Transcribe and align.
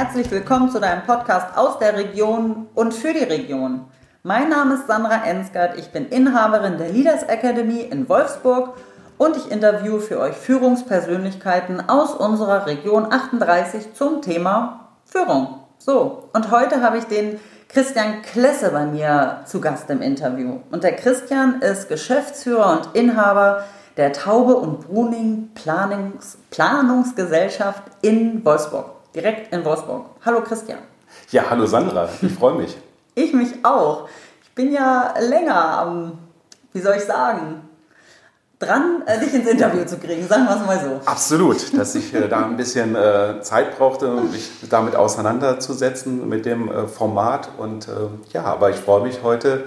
herzlich 0.00 0.30
willkommen 0.30 0.70
zu 0.70 0.80
deinem 0.80 1.02
Podcast 1.02 1.58
aus 1.58 1.78
der 1.78 1.94
Region 1.94 2.68
und 2.74 2.94
für 2.94 3.12
die 3.12 3.22
Region. 3.22 3.84
Mein 4.22 4.48
Name 4.48 4.76
ist 4.76 4.86
Sandra 4.86 5.26
Ensgard, 5.26 5.78
ich 5.78 5.90
bin 5.90 6.08
Inhaberin 6.08 6.78
der 6.78 6.88
Leaders 6.88 7.22
Academy 7.24 7.80
in 7.80 8.08
Wolfsburg 8.08 8.78
und 9.18 9.36
ich 9.36 9.50
interviewe 9.50 10.00
für 10.00 10.18
euch 10.18 10.34
Führungspersönlichkeiten 10.34 11.86
aus 11.90 12.14
unserer 12.14 12.64
Region 12.64 13.12
38 13.12 13.92
zum 13.92 14.22
Thema 14.22 14.88
Führung. 15.04 15.60
So, 15.76 16.30
und 16.32 16.50
heute 16.50 16.80
habe 16.80 16.96
ich 16.96 17.04
den 17.04 17.38
Christian 17.68 18.22
Klesse 18.22 18.70
bei 18.70 18.86
mir 18.86 19.40
zu 19.44 19.60
Gast 19.60 19.90
im 19.90 20.00
Interview. 20.00 20.60
Und 20.70 20.82
der 20.82 20.96
Christian 20.96 21.60
ist 21.60 21.90
Geschäftsführer 21.90 22.72
und 22.72 22.96
Inhaber 22.96 23.64
der 23.98 24.14
Taube 24.14 24.54
und 24.54 24.80
Bruning 24.80 25.50
Planungs 25.54 26.38
Planungsgesellschaft 26.50 27.82
in 28.00 28.42
Wolfsburg. 28.46 28.99
Direkt 29.14 29.52
in 29.52 29.64
Wolfsburg. 29.64 30.06
Hallo 30.24 30.40
Christian. 30.42 30.78
Ja, 31.32 31.44
hallo 31.50 31.66
Sandra. 31.66 32.08
Ich 32.22 32.32
freue 32.32 32.54
mich. 32.54 32.76
ich 33.16 33.32
mich 33.32 33.64
auch. 33.64 34.08
Ich 34.44 34.54
bin 34.54 34.72
ja 34.72 35.14
länger 35.18 35.78
am, 35.78 36.18
wie 36.72 36.80
soll 36.80 36.94
ich 36.96 37.04
sagen, 37.04 37.68
dran, 38.60 39.02
äh, 39.06 39.18
dich 39.18 39.34
ins 39.34 39.48
Interview 39.48 39.84
zu 39.84 39.98
kriegen, 39.98 40.28
sagen 40.28 40.44
wir 40.44 40.60
es 40.60 40.66
mal 40.66 40.78
so. 40.78 41.10
Absolut, 41.10 41.76
dass 41.76 41.96
ich 41.96 42.14
äh, 42.14 42.28
da 42.28 42.44
ein 42.44 42.56
bisschen 42.56 42.94
äh, 42.94 43.40
Zeit 43.40 43.76
brauchte, 43.76 44.08
mich 44.30 44.48
damit 44.68 44.94
auseinanderzusetzen 44.94 46.28
mit 46.28 46.46
dem 46.46 46.70
Format. 46.88 47.48
Und 47.58 47.88
ja, 48.32 48.44
aber 48.44 48.70
ich 48.70 48.76
freue 48.76 49.02
mich 49.02 49.24
heute, 49.24 49.64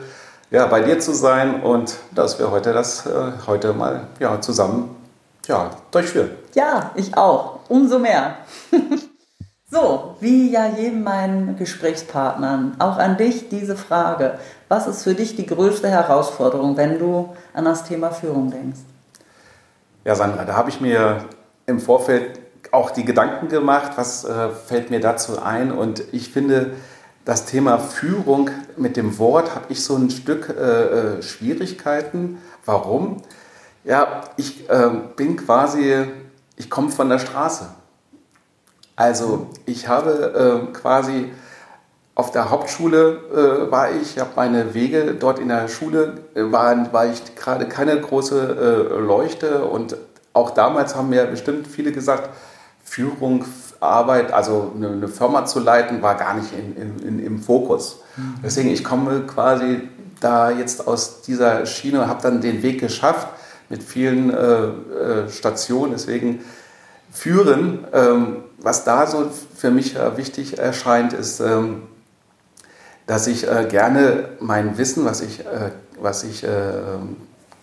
ja, 0.52 0.68
bei 0.68 0.82
dir 0.82 1.00
zu 1.00 1.14
sein 1.14 1.64
und 1.64 1.96
dass 2.12 2.40
wir 2.40 2.52
heute 2.52 2.72
das 2.72 3.10
heute 3.48 3.74
mal 3.74 4.08
ja, 4.20 4.40
zusammen 4.40 4.96
ja, 5.48 5.72
durchführen. 5.92 6.30
Ja, 6.54 6.92
ich 6.96 7.18
auch. 7.18 7.60
Umso 7.68 8.00
mehr. 8.00 8.38
so, 9.74 10.16
wie 10.20 10.52
ja 10.52 10.68
jedem 10.68 11.04
meinen 11.04 11.58
Gesprächspartnern, 11.58 12.76
auch 12.80 12.98
an 12.98 13.18
dich 13.18 13.50
diese 13.50 13.76
Frage. 13.76 14.38
Was 14.70 14.88
ist 14.88 15.04
für 15.04 15.16
dich 15.16 15.36
die 15.36 15.48
größte 15.48 15.90
Herausforderung, 15.90 16.78
wenn 16.78 17.00
du 17.00 17.34
an 17.54 17.66
das 17.66 17.84
Thema 17.84 18.12
Führung 18.12 18.52
denkst? 18.52 18.80
Ja, 20.06 20.16
Sandra, 20.16 20.46
da 20.46 20.56
habe 20.56 20.70
ich 20.70 20.80
mir 20.80 21.26
im 21.66 21.80
Vorfeld 21.80 22.40
auch 22.72 22.92
die 22.92 23.04
Gedanken 23.04 23.50
gemacht, 23.50 23.94
was 23.96 24.26
äh, 24.26 24.50
fällt 24.50 24.92
mir 24.92 25.00
dazu 25.00 25.42
ein. 25.42 25.72
Und 25.72 26.04
ich 26.12 26.32
finde, 26.32 26.74
das 27.26 27.46
Thema 27.46 27.80
Führung 27.80 28.50
mit 28.78 28.96
dem 28.96 29.18
Wort 29.18 29.56
habe 29.56 29.66
ich 29.70 29.84
so 29.84 29.96
ein 29.96 30.10
Stück 30.10 30.50
äh, 30.50 31.18
äh 31.18 31.22
Schwierigkeiten. 31.22 32.38
Warum? 32.66 33.22
Ja, 33.84 34.22
ich 34.38 34.70
äh, 34.70 34.90
bin 35.16 35.36
quasi, 35.38 36.06
ich 36.58 36.70
komme 36.70 36.90
von 36.90 37.10
der 37.10 37.20
Straße. 37.20 37.70
Also 38.96 39.48
ich 39.66 39.88
habe 39.88 40.68
äh, 40.70 40.74
quasi 40.74 41.32
auf 42.16 42.32
der 42.32 42.52
Hauptschule 42.52 43.68
äh, 43.68 43.72
war 43.72 43.92
ich, 43.92 44.20
habe 44.20 44.32
meine 44.36 44.74
Wege 44.74 45.16
dort 45.20 45.40
in 45.40 45.48
der 45.48 45.68
Schule, 45.68 46.20
äh, 46.36 46.44
war, 46.52 46.94
war 46.94 47.08
ich 47.08 47.36
gerade 47.36 47.68
keine 47.68 48.00
große 48.00 48.90
äh, 48.92 49.00
Leuchte 49.00 49.66
und 49.66 49.98
auch 50.34 50.52
damals 50.52 50.96
haben 50.96 51.10
mir 51.10 51.26
bestimmt 51.26 51.68
viele 51.68 51.92
gesagt, 51.92 52.30
Führung, 52.84 53.46
Arbeit, 53.80 54.32
also 54.32 54.72
eine, 54.76 54.90
eine 54.90 55.08
Firma 55.08 55.46
zu 55.46 55.60
leiten, 55.60 56.02
war 56.02 56.16
gar 56.16 56.36
nicht 56.36 56.50
in, 56.54 57.00
in, 57.00 57.26
im 57.26 57.42
Fokus. 57.42 58.02
Mhm. 58.16 58.36
Deswegen, 58.44 58.70
ich 58.70 58.84
komme 58.84 59.22
quasi 59.22 59.90
da 60.20 60.52
jetzt 60.52 60.88
aus 60.88 61.22
dieser 61.22 61.66
Schiene, 61.66 62.08
habe 62.08 62.22
dann 62.22 62.42
den 62.42 62.64
Weg 62.64 62.80
geschafft 62.80 63.28
mit 63.70 63.84
vielen 63.84 64.32
äh, 64.34 64.64
äh, 64.66 65.30
Stationen. 65.30 65.92
Deswegen 65.92 66.42
führen, 67.12 67.86
ähm, 67.94 68.38
was 68.64 68.86
da 68.86 69.06
so 69.06 69.30
für 69.56 69.70
mich 69.70 69.96
äh, 69.96 70.18
wichtig 70.18 70.58
erscheint, 70.58 71.14
ist, 71.14 71.42
ähm, 71.42 71.84
dass 73.06 73.28
ich 73.28 73.48
äh, 73.48 73.68
gerne 73.70 74.30
mein 74.40 74.78
Wissen, 74.78 75.06
was 75.06 75.22
ich, 75.22 75.42
äh, 75.42 75.72
was 76.00 76.24
ich 76.24 76.46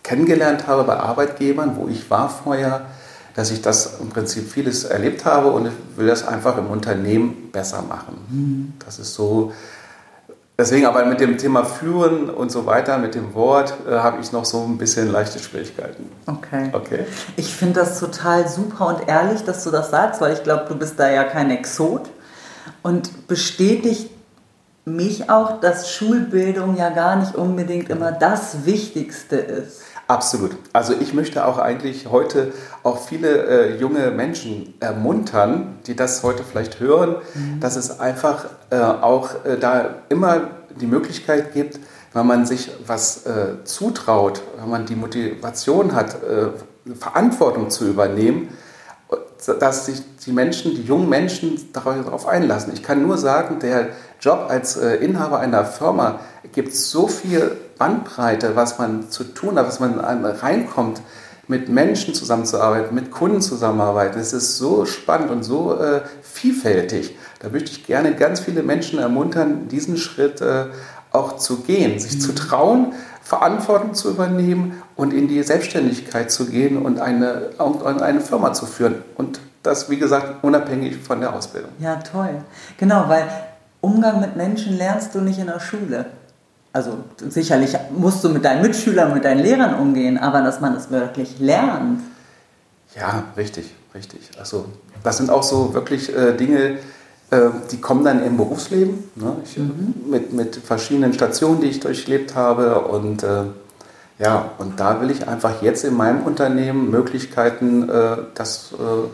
kennengelernt 0.02 0.66
habe 0.66 0.84
bei 0.84 0.96
Arbeitgebern, 0.96 1.76
wo 1.76 1.88
ich 1.88 2.10
war 2.10 2.30
vorher, 2.30 2.86
dass 3.34 3.50
ich 3.50 3.60
das 3.60 3.98
im 4.00 4.08
Prinzip 4.08 4.50
vieles 4.50 4.84
erlebt 4.84 5.24
habe 5.24 5.50
und 5.50 5.66
ich 5.66 5.72
will 5.96 6.06
das 6.06 6.26
einfach 6.26 6.56
im 6.58 6.68
Unternehmen 6.68 7.50
besser 7.52 7.82
machen. 7.82 8.18
Mhm. 8.28 8.72
Das 8.84 8.98
ist 8.98 9.14
so. 9.14 9.52
Deswegen 10.60 10.84
aber 10.84 11.06
mit 11.06 11.20
dem 11.20 11.38
Thema 11.38 11.64
Führen 11.64 12.28
und 12.28 12.52
so 12.52 12.66
weiter, 12.66 12.98
mit 12.98 13.14
dem 13.14 13.32
Wort, 13.32 13.72
äh, 13.88 13.94
habe 13.94 14.20
ich 14.20 14.30
noch 14.30 14.44
so 14.44 14.62
ein 14.62 14.76
bisschen 14.76 15.10
leichte 15.10 15.38
Schwierigkeiten. 15.38 16.12
Okay. 16.26 16.68
okay. 16.74 17.06
Ich 17.36 17.54
finde 17.54 17.80
das 17.80 17.98
total 17.98 18.46
super 18.46 18.88
und 18.88 19.08
ehrlich, 19.08 19.42
dass 19.42 19.64
du 19.64 19.70
das 19.70 19.90
sagst, 19.90 20.20
weil 20.20 20.34
ich 20.34 20.42
glaube, 20.42 20.66
du 20.68 20.74
bist 20.74 21.00
da 21.00 21.10
ja 21.10 21.24
kein 21.24 21.50
Exot 21.50 22.10
und 22.82 23.26
bestätigt 23.26 24.10
mich 24.84 25.30
auch, 25.30 25.60
dass 25.60 25.90
Schulbildung 25.90 26.76
ja 26.76 26.90
gar 26.90 27.16
nicht 27.16 27.36
unbedingt 27.36 27.88
immer 27.88 28.12
das 28.12 28.66
Wichtigste 28.66 29.36
ist. 29.36 29.80
Absolut. 30.10 30.56
Also 30.72 30.92
ich 30.98 31.14
möchte 31.14 31.46
auch 31.46 31.58
eigentlich 31.58 32.10
heute 32.10 32.52
auch 32.82 32.98
viele 32.98 33.28
äh, 33.46 33.76
junge 33.76 34.10
Menschen 34.10 34.74
ermuntern, 34.80 35.78
die 35.86 35.94
das 35.94 36.24
heute 36.24 36.42
vielleicht 36.42 36.80
hören, 36.80 37.14
mhm. 37.32 37.60
dass 37.60 37.76
es 37.76 38.00
einfach 38.00 38.46
äh, 38.70 38.80
auch 38.80 39.44
äh, 39.44 39.56
da 39.56 39.90
immer 40.08 40.48
die 40.80 40.88
Möglichkeit 40.88 41.54
gibt, 41.54 41.78
wenn 42.12 42.26
man 42.26 42.44
sich 42.44 42.72
was 42.84 43.24
äh, 43.24 43.62
zutraut, 43.62 44.42
wenn 44.58 44.68
man 44.68 44.84
die 44.84 44.96
Motivation 44.96 45.94
hat, 45.94 46.16
äh, 46.24 46.48
Verantwortung 46.92 47.70
zu 47.70 47.86
übernehmen, 47.86 48.48
dass 49.60 49.86
sich 49.86 50.02
die 50.26 50.32
Menschen, 50.32 50.74
die 50.74 50.82
jungen 50.82 51.08
Menschen 51.08 51.72
darauf 51.72 52.26
einlassen. 52.26 52.72
Ich 52.72 52.82
kann 52.82 53.00
nur 53.06 53.16
sagen, 53.16 53.60
der 53.60 53.90
Job 54.20 54.46
als 54.48 54.76
äh, 54.76 54.96
Inhaber 54.96 55.38
einer 55.38 55.64
Firma 55.64 56.18
gibt 56.52 56.74
so 56.74 57.06
viel 57.06 57.56
Bandbreite, 57.80 58.56
was 58.56 58.78
man 58.78 59.10
zu 59.10 59.24
tun 59.24 59.58
hat, 59.58 59.66
was 59.66 59.80
man 59.80 59.98
reinkommt, 59.98 61.00
mit 61.48 61.70
Menschen 61.70 62.14
zusammenzuarbeiten, 62.14 62.94
mit 62.94 63.10
Kunden 63.10 63.40
zusammenarbeiten. 63.40 64.20
Es 64.20 64.34
ist 64.34 64.58
so 64.58 64.84
spannend 64.84 65.30
und 65.30 65.42
so 65.42 65.80
äh, 65.80 66.02
vielfältig. 66.22 67.16
Da 67.40 67.48
möchte 67.48 67.72
ich 67.72 67.86
gerne 67.86 68.14
ganz 68.14 68.40
viele 68.40 68.62
Menschen 68.62 68.98
ermuntern, 68.98 69.66
diesen 69.68 69.96
Schritt 69.96 70.42
äh, 70.42 70.66
auch 71.10 71.38
zu 71.38 71.62
gehen, 71.62 71.98
sich 71.98 72.16
mhm. 72.16 72.20
zu 72.20 72.34
trauen, 72.34 72.92
Verantwortung 73.22 73.94
zu 73.94 74.10
übernehmen 74.10 74.82
und 74.94 75.14
in 75.14 75.26
die 75.26 75.42
Selbstständigkeit 75.42 76.30
zu 76.30 76.46
gehen 76.46 76.76
und 76.76 77.00
eine, 77.00 77.50
und 77.58 78.02
eine 78.02 78.20
Firma 78.20 78.52
zu 78.52 78.66
führen. 78.66 78.96
Und 79.16 79.40
das, 79.62 79.88
wie 79.88 79.98
gesagt, 79.98 80.44
unabhängig 80.44 80.98
von 80.98 81.20
der 81.20 81.34
Ausbildung. 81.34 81.70
Ja, 81.78 81.96
toll. 81.96 82.42
Genau, 82.76 83.08
weil 83.08 83.26
Umgang 83.80 84.20
mit 84.20 84.36
Menschen 84.36 84.76
lernst 84.76 85.14
du 85.14 85.20
nicht 85.22 85.38
in 85.38 85.46
der 85.46 85.60
Schule. 85.60 86.06
Also 86.72 86.98
sicherlich 87.28 87.76
musst 87.96 88.22
du 88.22 88.28
mit 88.28 88.44
deinen 88.44 88.62
Mitschülern, 88.62 89.12
mit 89.12 89.24
deinen 89.24 89.40
Lehrern 89.40 89.74
umgehen, 89.74 90.18
aber 90.18 90.42
dass 90.42 90.60
man 90.60 90.76
es 90.76 90.90
wirklich 90.90 91.40
lernt. 91.40 92.00
Ja, 92.94 93.24
richtig, 93.36 93.74
richtig. 93.94 94.20
Also 94.38 94.66
das 95.02 95.16
sind 95.16 95.30
auch 95.30 95.42
so 95.42 95.74
wirklich 95.74 96.14
äh, 96.14 96.36
Dinge, 96.36 96.78
äh, 97.30 97.50
die 97.70 97.80
kommen 97.80 98.04
dann 98.04 98.24
im 98.24 98.36
Berufsleben. 98.36 99.10
Ne? 99.16 99.36
Ich, 99.44 99.56
mhm. 99.56 99.94
mit, 100.06 100.32
mit 100.32 100.56
verschiedenen 100.56 101.12
Stationen, 101.12 101.60
die 101.60 101.68
ich 101.68 101.80
durchlebt 101.80 102.34
habe. 102.34 102.80
Und 102.82 103.22
äh, 103.22 103.44
ja, 104.18 104.50
und 104.58 104.78
da 104.78 105.00
will 105.00 105.10
ich 105.10 105.26
einfach 105.26 105.62
jetzt 105.62 105.84
in 105.84 105.94
meinem 105.94 106.22
Unternehmen 106.22 106.90
Möglichkeiten, 106.90 107.88
äh, 107.88 108.16
das 108.34 108.72
äh, 108.72 109.08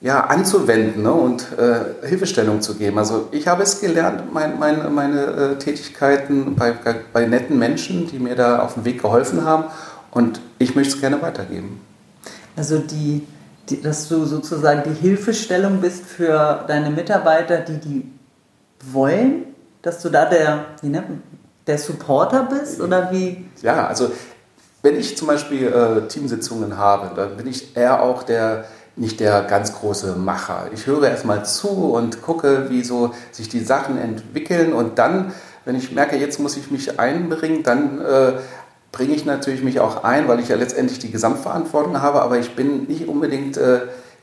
ja, 0.00 0.24
anzuwenden 0.24 1.02
ne, 1.02 1.12
und 1.12 1.46
äh, 1.58 2.06
Hilfestellung 2.06 2.60
zu 2.60 2.74
geben. 2.74 2.98
Also 2.98 3.28
ich 3.30 3.48
habe 3.48 3.62
es 3.62 3.80
gelernt, 3.80 4.32
mein, 4.32 4.58
mein, 4.58 4.94
meine 4.94 5.22
äh, 5.22 5.58
Tätigkeiten 5.58 6.54
bei, 6.54 6.74
bei 7.12 7.26
netten 7.26 7.58
Menschen, 7.58 8.06
die 8.06 8.18
mir 8.18 8.36
da 8.36 8.60
auf 8.60 8.74
dem 8.74 8.84
Weg 8.84 9.02
geholfen 9.02 9.44
haben 9.44 9.64
und 10.10 10.40
ich 10.58 10.74
möchte 10.74 10.94
es 10.94 11.00
gerne 11.00 11.20
weitergeben. 11.22 11.80
Also 12.56 12.78
die, 12.78 13.26
die, 13.68 13.80
dass 13.80 14.08
du 14.08 14.24
sozusagen 14.24 14.82
die 14.84 14.98
Hilfestellung 15.00 15.80
bist 15.80 16.04
für 16.04 16.64
deine 16.66 16.90
Mitarbeiter, 16.90 17.58
die 17.58 17.78
die 17.78 18.12
wollen, 18.92 19.44
dass 19.82 20.02
du 20.02 20.10
da 20.10 20.26
der, 20.26 20.66
wie 20.82 20.88
nennt 20.88 21.22
der 21.66 21.78
Supporter 21.78 22.44
bist 22.44 22.80
oder 22.80 23.10
wie? 23.10 23.44
Ja, 23.62 23.86
also 23.86 24.10
wenn 24.82 24.96
ich 24.96 25.16
zum 25.16 25.26
Beispiel 25.26 25.66
äh, 25.66 26.06
Teamsitzungen 26.06 26.76
habe, 26.76 27.14
dann 27.16 27.36
bin 27.36 27.46
ich 27.46 27.76
eher 27.76 28.02
auch 28.02 28.22
der 28.22 28.66
nicht 28.96 29.20
der 29.20 29.42
ganz 29.42 29.74
große 29.74 30.16
Macher. 30.16 30.70
Ich 30.72 30.86
höre 30.86 31.08
erstmal 31.08 31.44
zu 31.44 31.68
und 31.68 32.22
gucke, 32.22 32.70
wie 32.70 32.82
so 32.82 33.12
sich 33.30 33.48
die 33.48 33.60
Sachen 33.60 33.98
entwickeln 33.98 34.72
und 34.72 34.98
dann, 34.98 35.32
wenn 35.64 35.76
ich 35.76 35.92
merke, 35.92 36.16
jetzt 36.16 36.40
muss 36.40 36.56
ich 36.56 36.70
mich 36.70 36.98
einbringen, 36.98 37.62
dann 37.62 38.00
äh, 38.00 38.32
bringe 38.92 39.14
ich 39.14 39.26
natürlich 39.26 39.62
mich 39.62 39.80
auch 39.80 40.04
ein, 40.04 40.28
weil 40.28 40.40
ich 40.40 40.48
ja 40.48 40.56
letztendlich 40.56 40.98
die 40.98 41.10
Gesamtverantwortung 41.10 42.00
habe, 42.00 42.22
aber 42.22 42.38
ich 42.38 42.56
bin 42.56 42.84
nicht 42.84 43.06
unbedingt 43.06 43.58
äh, 43.58 43.80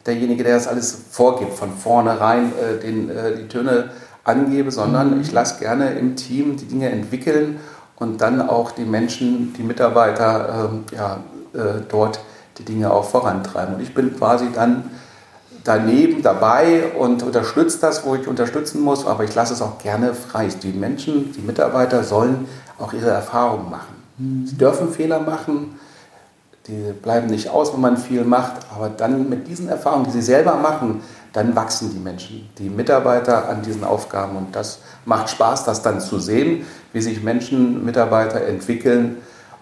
derjenige, 0.07 0.43
der 0.43 0.55
das 0.55 0.67
alles 0.67 0.97
vorgibt, 1.11 1.53
von 1.53 1.71
vornherein 1.71 2.51
äh, 2.53 2.81
den, 2.81 3.09
äh, 3.09 3.35
die 3.35 3.47
Töne 3.47 3.91
angebe, 4.23 4.71
sondern 4.71 5.15
mhm. 5.15 5.21
ich 5.21 5.31
lasse 5.31 5.59
gerne 5.59 5.91
im 5.93 6.15
Team 6.15 6.57
die 6.57 6.65
Dinge 6.65 6.89
entwickeln 6.89 7.59
und 7.97 8.21
dann 8.21 8.41
auch 8.41 8.71
die 8.71 8.85
Menschen, 8.85 9.53
die 9.53 9.63
Mitarbeiter 9.63 10.71
ähm, 10.71 10.83
ja, 10.95 11.19
äh, 11.53 11.81
dort 11.87 12.19
die 12.57 12.65
Dinge 12.65 12.91
auch 12.91 13.05
vorantreiben. 13.05 13.75
Und 13.75 13.81
ich 13.81 13.94
bin 13.94 14.15
quasi 14.17 14.47
dann 14.53 14.91
daneben 15.63 16.21
dabei 16.21 16.91
und 16.97 17.23
unterstütze 17.23 17.79
das, 17.79 18.05
wo 18.05 18.15
ich 18.15 18.27
unterstützen 18.27 18.81
muss, 18.81 19.05
aber 19.05 19.23
ich 19.23 19.33
lasse 19.33 19.53
es 19.53 19.61
auch 19.61 19.77
gerne 19.77 20.13
frei. 20.13 20.50
Die 20.61 20.73
Menschen, 20.73 21.31
die 21.33 21.41
Mitarbeiter 21.41 22.03
sollen 22.03 22.47
auch 22.77 22.94
ihre 22.94 23.09
Erfahrungen 23.09 23.69
machen. 23.69 23.95
Mhm. 24.17 24.45
Sie 24.45 24.57
dürfen 24.57 24.91
Fehler 24.91 25.19
machen, 25.19 25.79
die 26.67 26.94
bleiben 26.94 27.27
nicht 27.27 27.50
aus, 27.50 27.73
wenn 27.73 27.81
man 27.81 27.97
viel 27.97 28.23
macht, 28.23 28.53
aber 28.73 28.89
dann 28.89 29.29
mit 29.29 29.47
diesen 29.47 29.67
Erfahrungen, 29.67 30.05
die 30.05 30.11
sie 30.11 30.21
selber 30.21 30.55
machen, 30.55 31.01
dann 31.33 31.55
wachsen 31.55 31.91
die 31.91 32.00
Menschen, 32.00 32.50
die 32.57 32.69
Mitarbeiter 32.69 33.50
an 33.50 33.63
diesen 33.63 33.83
Aufgaben 33.83 34.38
und 34.38 34.55
das 34.55 34.79
macht 35.05 35.29
Spaß, 35.29 35.65
das 35.65 35.81
dann 35.81 36.00
zu 36.00 36.19
sehen, 36.19 36.65
wie 36.94 37.01
sich 37.01 37.23
Menschen, 37.23 37.83
Mitarbeiter 37.83 38.45
entwickeln 38.45 39.17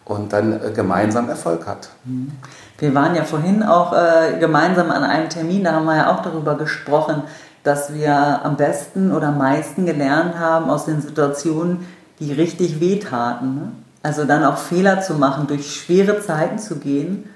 und 0.05 0.33
dann 0.33 0.61
äh, 0.61 0.71
gemeinsam 0.71 1.29
Erfolg 1.29 1.65
hat. 1.65 1.89
Mhm. 2.03 2.33
Wir 2.81 2.95
waren 2.95 3.13
ja 3.13 3.23
vorhin 3.23 3.61
auch 3.61 3.93
äh, 3.93 4.39
gemeinsam 4.39 4.89
an 4.89 5.03
einem 5.03 5.29
Termin, 5.29 5.63
da 5.63 5.73
haben 5.73 5.85
wir 5.85 5.97
ja 5.97 6.11
auch 6.11 6.23
darüber 6.23 6.55
gesprochen, 6.55 7.21
dass 7.61 7.93
wir 7.93 8.43
am 8.43 8.57
besten 8.57 9.11
oder 9.11 9.27
am 9.27 9.37
meisten 9.37 9.85
gelernt 9.85 10.39
haben 10.39 10.71
aus 10.71 10.85
den 10.85 10.99
Situationen, 10.99 11.85
die 12.19 12.33
richtig 12.33 12.79
wehtaten. 12.79 13.53
Ne? 13.53 13.71
Also 14.01 14.25
dann 14.25 14.43
auch 14.43 14.57
Fehler 14.57 14.99
zu 14.99 15.13
machen, 15.13 15.45
durch 15.45 15.75
schwere 15.75 16.21
Zeiten 16.21 16.57
zu 16.57 16.77
gehen, 16.77 17.29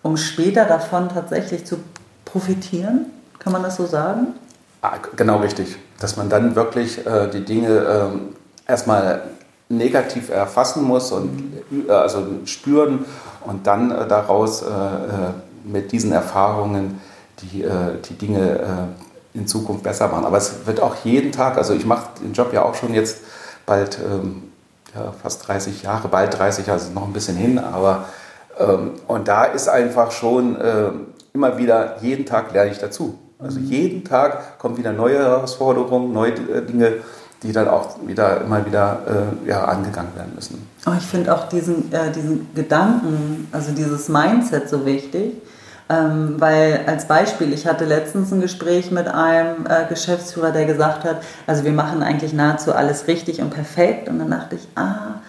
um 0.00 0.16
später 0.16 0.64
davon 0.64 1.10
tatsächlich 1.10 1.66
zu 1.66 1.76
profitieren. 2.24 3.10
Kann 3.40 3.52
man 3.52 3.62
das 3.62 3.76
so 3.76 3.84
sagen? 3.84 4.28
Ah, 4.80 4.92
genau 5.16 5.36
richtig. 5.40 5.76
Dass 6.00 6.16
man 6.16 6.30
dann 6.30 6.56
wirklich 6.56 7.06
äh, 7.06 7.28
die 7.28 7.44
Dinge 7.44 7.68
äh, 7.68 8.70
erstmal 8.70 9.20
negativ 9.68 10.30
erfassen 10.30 10.82
muss 10.82 11.12
und 11.12 11.62
äh, 11.86 11.92
also 11.92 12.26
spüren 12.46 13.04
und 13.44 13.66
dann 13.66 13.90
äh, 13.90 14.06
daraus 14.06 14.62
äh, 14.62 14.66
äh, 14.66 15.32
mit 15.64 15.92
diesen 15.92 16.12
Erfahrungen 16.12 17.00
die, 17.40 17.64
die 18.08 18.14
Dinge 18.14 18.88
in 19.34 19.46
Zukunft 19.48 19.82
besser 19.82 20.08
machen. 20.08 20.24
Aber 20.24 20.36
es 20.36 20.66
wird 20.66 20.80
auch 20.80 20.96
jeden 21.04 21.32
Tag, 21.32 21.56
also 21.56 21.72
ich 21.72 21.86
mache 21.86 22.20
den 22.20 22.32
Job 22.32 22.52
ja 22.52 22.62
auch 22.62 22.74
schon 22.74 22.94
jetzt 22.94 23.18
bald 23.64 23.98
ähm, 23.98 24.52
ja, 24.94 25.12
fast 25.22 25.46
30 25.48 25.82
Jahre, 25.82 26.08
bald 26.08 26.36
30, 26.36 26.68
also 26.70 26.92
noch 26.92 27.04
ein 27.04 27.12
bisschen 27.12 27.36
hin, 27.36 27.58
aber 27.58 28.04
ähm, 28.58 28.92
und 29.08 29.26
da 29.28 29.44
ist 29.44 29.68
einfach 29.68 30.10
schon 30.10 30.56
immer 31.32 31.58
wieder, 31.58 31.96
jeden 32.00 32.26
Tag 32.26 32.52
lerne 32.52 32.70
ich 32.70 32.78
dazu. 32.78 33.18
Also 33.38 33.58
mhm. 33.58 33.66
jeden 33.66 34.04
Tag 34.04 34.58
kommen 34.58 34.76
wieder 34.76 34.92
neue 34.92 35.18
Herausforderungen, 35.18 36.12
neue 36.12 36.32
Dinge, 36.32 36.94
die 37.42 37.52
dann 37.52 37.68
auch 37.68 37.96
wieder 38.06 38.40
immer 38.40 38.64
wieder 38.64 39.00
äh, 39.44 39.48
ja, 39.48 39.64
angegangen 39.64 40.14
werden 40.14 40.32
müssen. 40.34 40.66
Oh, 40.86 40.92
ich 40.96 41.06
finde 41.06 41.34
auch 41.34 41.48
diesen, 41.48 41.92
äh, 41.92 42.10
diesen 42.12 42.54
Gedanken, 42.54 43.48
also 43.52 43.72
dieses 43.72 44.08
Mindset 44.08 44.68
so 44.68 44.86
wichtig. 44.86 45.34
Ähm, 45.88 46.36
weil 46.38 46.84
als 46.86 47.06
Beispiel, 47.06 47.52
ich 47.52 47.66
hatte 47.66 47.84
letztens 47.84 48.32
ein 48.32 48.40
Gespräch 48.40 48.90
mit 48.90 49.08
einem 49.08 49.66
äh, 49.66 49.84
Geschäftsführer, 49.88 50.52
der 50.52 50.64
gesagt 50.64 51.04
hat, 51.04 51.22
also 51.46 51.64
wir 51.64 51.72
machen 51.72 52.02
eigentlich 52.02 52.32
nahezu 52.32 52.72
alles 52.72 53.08
richtig 53.08 53.40
und 53.42 53.50
perfekt. 53.50 54.08
Und 54.08 54.20
dann 54.20 54.30
dachte 54.30 54.54
ich, 54.54 54.68
ah, 54.76 55.20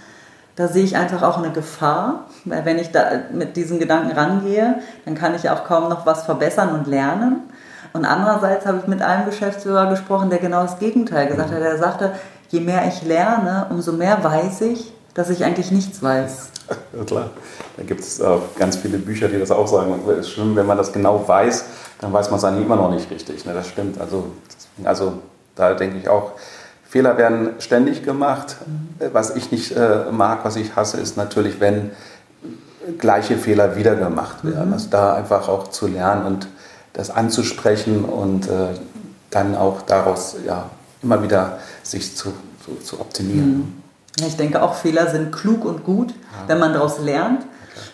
da 0.56 0.68
sehe 0.68 0.84
ich 0.84 0.96
einfach 0.96 1.24
auch 1.24 1.40
eine 1.40 1.52
Gefahr, 1.52 2.28
weil 2.46 2.64
wenn 2.66 2.78
ich 2.78 2.92
da 2.92 3.04
mit 3.34 3.58
diesen 3.58 3.80
Gedanken 3.80 4.12
rangehe, 4.12 4.76
dann 5.06 5.16
kann 5.16 5.34
ich 5.34 5.50
auch 5.50 5.66
kaum 5.66 5.90
noch 5.90 6.06
was 6.06 6.24
verbessern 6.24 6.70
und 6.70 6.88
lernen. 6.88 7.42
Und 7.92 8.06
andererseits 8.06 8.66
habe 8.66 8.80
ich 8.80 8.88
mit 8.88 9.02
einem 9.02 9.26
Geschäftsführer 9.26 9.90
gesprochen, 9.90 10.30
der 10.30 10.40
genau 10.40 10.64
das 10.64 10.80
Gegenteil 10.80 11.28
gesagt 11.28 11.52
hat. 11.52 11.62
Er 11.62 11.78
sagte, 11.78 12.12
je 12.50 12.60
mehr 12.60 12.88
ich 12.88 13.04
lerne, 13.04 13.68
umso 13.70 13.92
mehr 13.92 14.24
weiß 14.24 14.62
ich, 14.62 14.94
dass 15.14 15.30
ich 15.30 15.44
eigentlich 15.44 15.72
nichts 15.72 16.02
weiß. 16.02 16.50
Ja, 16.98 17.04
klar. 17.04 17.30
Da 17.76 17.84
gibt 17.84 18.00
es 18.00 18.22
auch 18.22 18.42
ganz 18.58 18.78
viele 18.78 18.98
Bücher, 18.98 19.28
die 19.28 19.38
das 19.38 19.52
auch 19.52 19.68
sagen. 19.68 20.00
Es 20.10 20.20
ist 20.20 20.30
schlimm, 20.30 20.56
wenn 20.56 20.66
man 20.66 20.78
das 20.78 20.94
genau 20.94 21.28
weiß, 21.28 21.66
dann 22.00 22.14
weiß 22.14 22.30
man 22.30 22.38
es 22.38 22.46
eigentlich 22.46 22.66
immer 22.66 22.78
noch 22.78 22.90
nicht 22.90 23.12
richtig. 23.12 23.46
Ne? 23.46 23.54
Das 23.54 23.68
stimmt. 23.68 24.00
Also, 24.00 24.28
also 24.84 25.14
da 25.56 25.74
denke 25.74 25.98
ich 25.98 26.08
auch, 26.08 26.32
Fehler 26.84 27.18
werden 27.18 27.50
ständig 27.60 28.04
gemacht. 28.04 28.56
Mhm. 28.66 29.10
Was 29.14 29.36
ich 29.36 29.52
nicht 29.52 29.76
äh, 29.76 30.06
mag, 30.12 30.46
was 30.46 30.56
ich 30.56 30.76
hasse, 30.76 31.02
ist 31.02 31.18
natürlich, 31.18 31.60
wenn 31.60 31.92
gleiche 32.98 33.38
Fehler 33.38 33.76
wieder 33.76 33.96
gemacht 33.96 34.44
werden. 34.44 34.68
Mhm. 34.68 34.74
Also 34.74 34.88
da 34.90 35.16
einfach 35.16 35.48
auch 35.48 35.70
zu 35.70 35.88
lernen 35.88 36.26
und 36.26 36.48
das 36.94 37.10
anzusprechen 37.10 38.06
und 38.06 38.48
äh, 38.48 38.68
dann 39.30 39.56
auch 39.56 39.82
daraus 39.82 40.36
ja, 40.46 40.70
immer 41.02 41.22
wieder 41.24 41.60
sich 41.82 42.16
zu, 42.16 42.34
zu, 42.64 42.76
zu 42.84 43.00
optimieren. 43.00 43.58
Mhm. 43.58 43.74
Ja, 44.20 44.28
ich 44.28 44.38
denke 44.38 44.62
auch, 44.62 44.76
Fehler 44.76 45.10
sind 45.10 45.32
klug 45.32 45.66
und 45.66 45.84
gut, 45.84 46.12
ja. 46.12 46.48
wenn 46.48 46.60
man 46.60 46.74
daraus 46.74 47.00
lernt. 47.00 47.42
Okay. 47.42 47.50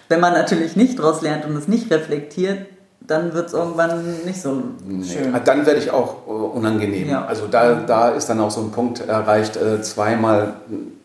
Wenn 0.10 0.20
man 0.20 0.34
natürlich 0.34 0.76
nicht 0.76 1.00
daraus 1.00 1.22
lernt 1.22 1.46
und 1.46 1.56
es 1.56 1.68
nicht 1.68 1.90
reflektiert, 1.92 2.66
dann 3.10 3.34
wird 3.34 3.48
es 3.48 3.54
irgendwann 3.54 4.24
nicht 4.26 4.42
so 4.42 4.62
schön. 4.86 5.32
Nee. 5.32 5.40
Dann 5.44 5.66
werde 5.66 5.80
ich 5.80 5.90
auch 5.90 6.28
äh, 6.28 6.32
unangenehm. 6.32 7.10
Ja. 7.10 7.26
Also 7.26 7.48
da, 7.48 7.76
da 7.76 8.10
ist 8.10 8.28
dann 8.28 8.40
auch 8.40 8.52
so 8.52 8.62
ein 8.62 8.72
Punkt 8.72 9.00
erreicht, 9.00 9.58
äh, 9.58 9.82
zweimal, 9.82 10.56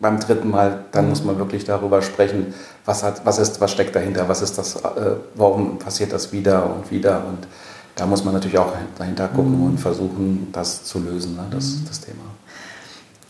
beim 0.00 0.20
dritten 0.20 0.50
Mal, 0.50 0.85
dann 0.93 1.05
mhm. 1.05 1.11
muss 1.11 1.25
man 1.25 1.38
wirklich 1.38 1.64
darüber 1.64 2.02
sprechen, 2.02 2.52
was, 2.85 3.02
hat, 3.02 3.25
was, 3.25 3.38
ist, 3.38 3.61
was 3.61 3.70
steckt 3.70 3.96
dahinter, 3.96 4.29
was 4.29 4.43
ist 4.43 4.58
das, 4.58 4.76
äh, 4.76 5.17
warum 5.35 5.79
passiert 5.79 6.12
das 6.12 6.32
wieder 6.32 6.67
und 6.67 6.91
wieder 6.91 7.23
und 7.26 7.46
da 7.96 8.06
muss 8.06 8.25
man 8.25 8.35
natürlich 8.35 8.58
auch 8.58 8.73
dahinter 8.99 9.29
gucken 9.29 9.58
mhm. 9.58 9.67
und 9.67 9.79
versuchen, 9.79 10.49
das 10.52 10.85
zu 10.85 10.99
lösen, 10.99 11.37
ne, 11.37 11.44
das, 11.50 11.64
mhm. 11.64 11.85
das 11.87 12.00
Thema. 12.00 12.23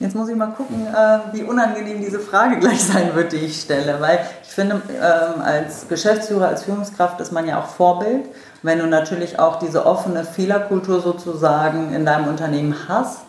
Jetzt 0.00 0.16
muss 0.16 0.28
ich 0.28 0.36
mal 0.36 0.48
gucken, 0.48 0.86
äh, 0.86 1.18
wie 1.32 1.42
unangenehm 1.42 2.00
diese 2.00 2.18
Frage 2.18 2.58
gleich 2.60 2.82
sein 2.82 3.14
wird, 3.14 3.32
die 3.32 3.36
ich 3.36 3.60
stelle. 3.60 4.00
Weil 4.00 4.20
ich 4.42 4.50
finde, 4.50 4.82
ähm, 4.90 5.42
als 5.42 5.88
Geschäftsführer, 5.88 6.48
als 6.48 6.64
Führungskraft 6.64 7.20
ist 7.20 7.32
man 7.32 7.46
ja 7.46 7.60
auch 7.60 7.66
Vorbild. 7.66 8.26
Wenn 8.62 8.78
du 8.78 8.86
natürlich 8.86 9.38
auch 9.38 9.58
diese 9.58 9.86
offene 9.86 10.24
Fehlerkultur 10.24 11.00
sozusagen 11.00 11.94
in 11.94 12.04
deinem 12.04 12.28
Unternehmen 12.28 12.74
hast, 12.88 13.20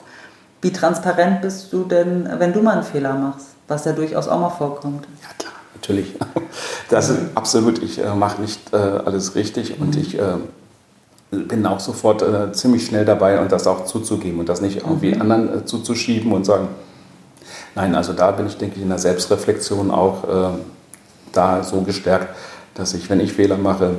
wie 0.62 0.72
transparent 0.72 1.42
bist 1.42 1.72
du 1.72 1.84
denn, 1.84 2.28
wenn 2.40 2.54
du 2.54 2.62
mal 2.62 2.74
einen 2.74 2.84
Fehler 2.84 3.14
machst? 3.14 3.48
Was 3.68 3.86
ja 3.86 3.92
durchaus 3.92 4.28
auch 4.28 4.40
mal 4.40 4.50
vorkommt. 4.50 5.08
Ja, 5.22 5.30
klar, 5.38 5.54
natürlich. 5.76 6.16
Das 6.90 7.10
ist 7.10 7.20
absolut. 7.34 7.82
Ich 7.82 8.00
äh, 8.00 8.14
mache 8.14 8.40
nicht 8.40 8.72
äh, 8.72 8.78
alles 8.78 9.34
richtig 9.34 9.80
und 9.80 9.96
mhm. 9.96 10.02
ich 10.02 10.20
bin 11.44 11.66
auch 11.66 11.80
sofort 11.80 12.22
äh, 12.22 12.52
ziemlich 12.54 12.86
schnell 12.86 13.06
dabei 13.06 13.40
und 13.40 13.52
das 13.52 13.68
auch 13.68 13.86
zuzugeben 13.86 14.40
und 14.40 14.50
das 14.50 14.62
nicht 14.62 14.78
irgendwie 14.78 15.14
mhm. 15.14 15.22
anderen 15.22 15.60
äh, 15.60 15.66
zuzuschieben 15.66 16.32
und 16.32 16.46
sagen, 16.46 16.68
nein, 17.76 17.96
also 17.96 18.14
da 18.14 18.32
bin 18.32 18.48
ich, 18.48 18.58
denke 18.58 18.78
ich, 18.78 18.82
in 18.82 18.90
der 18.90 19.00
Selbstreflexion 19.00 19.92
auch 19.92 20.24
äh, 20.24 20.58
da 21.32 21.64
so 21.64 21.82
gestärkt, 21.82 22.36
dass 22.74 22.94
ich, 22.94 23.10
wenn 23.10 23.20
ich 23.20 23.34
Fehler 23.34 23.58
mache, 23.58 23.98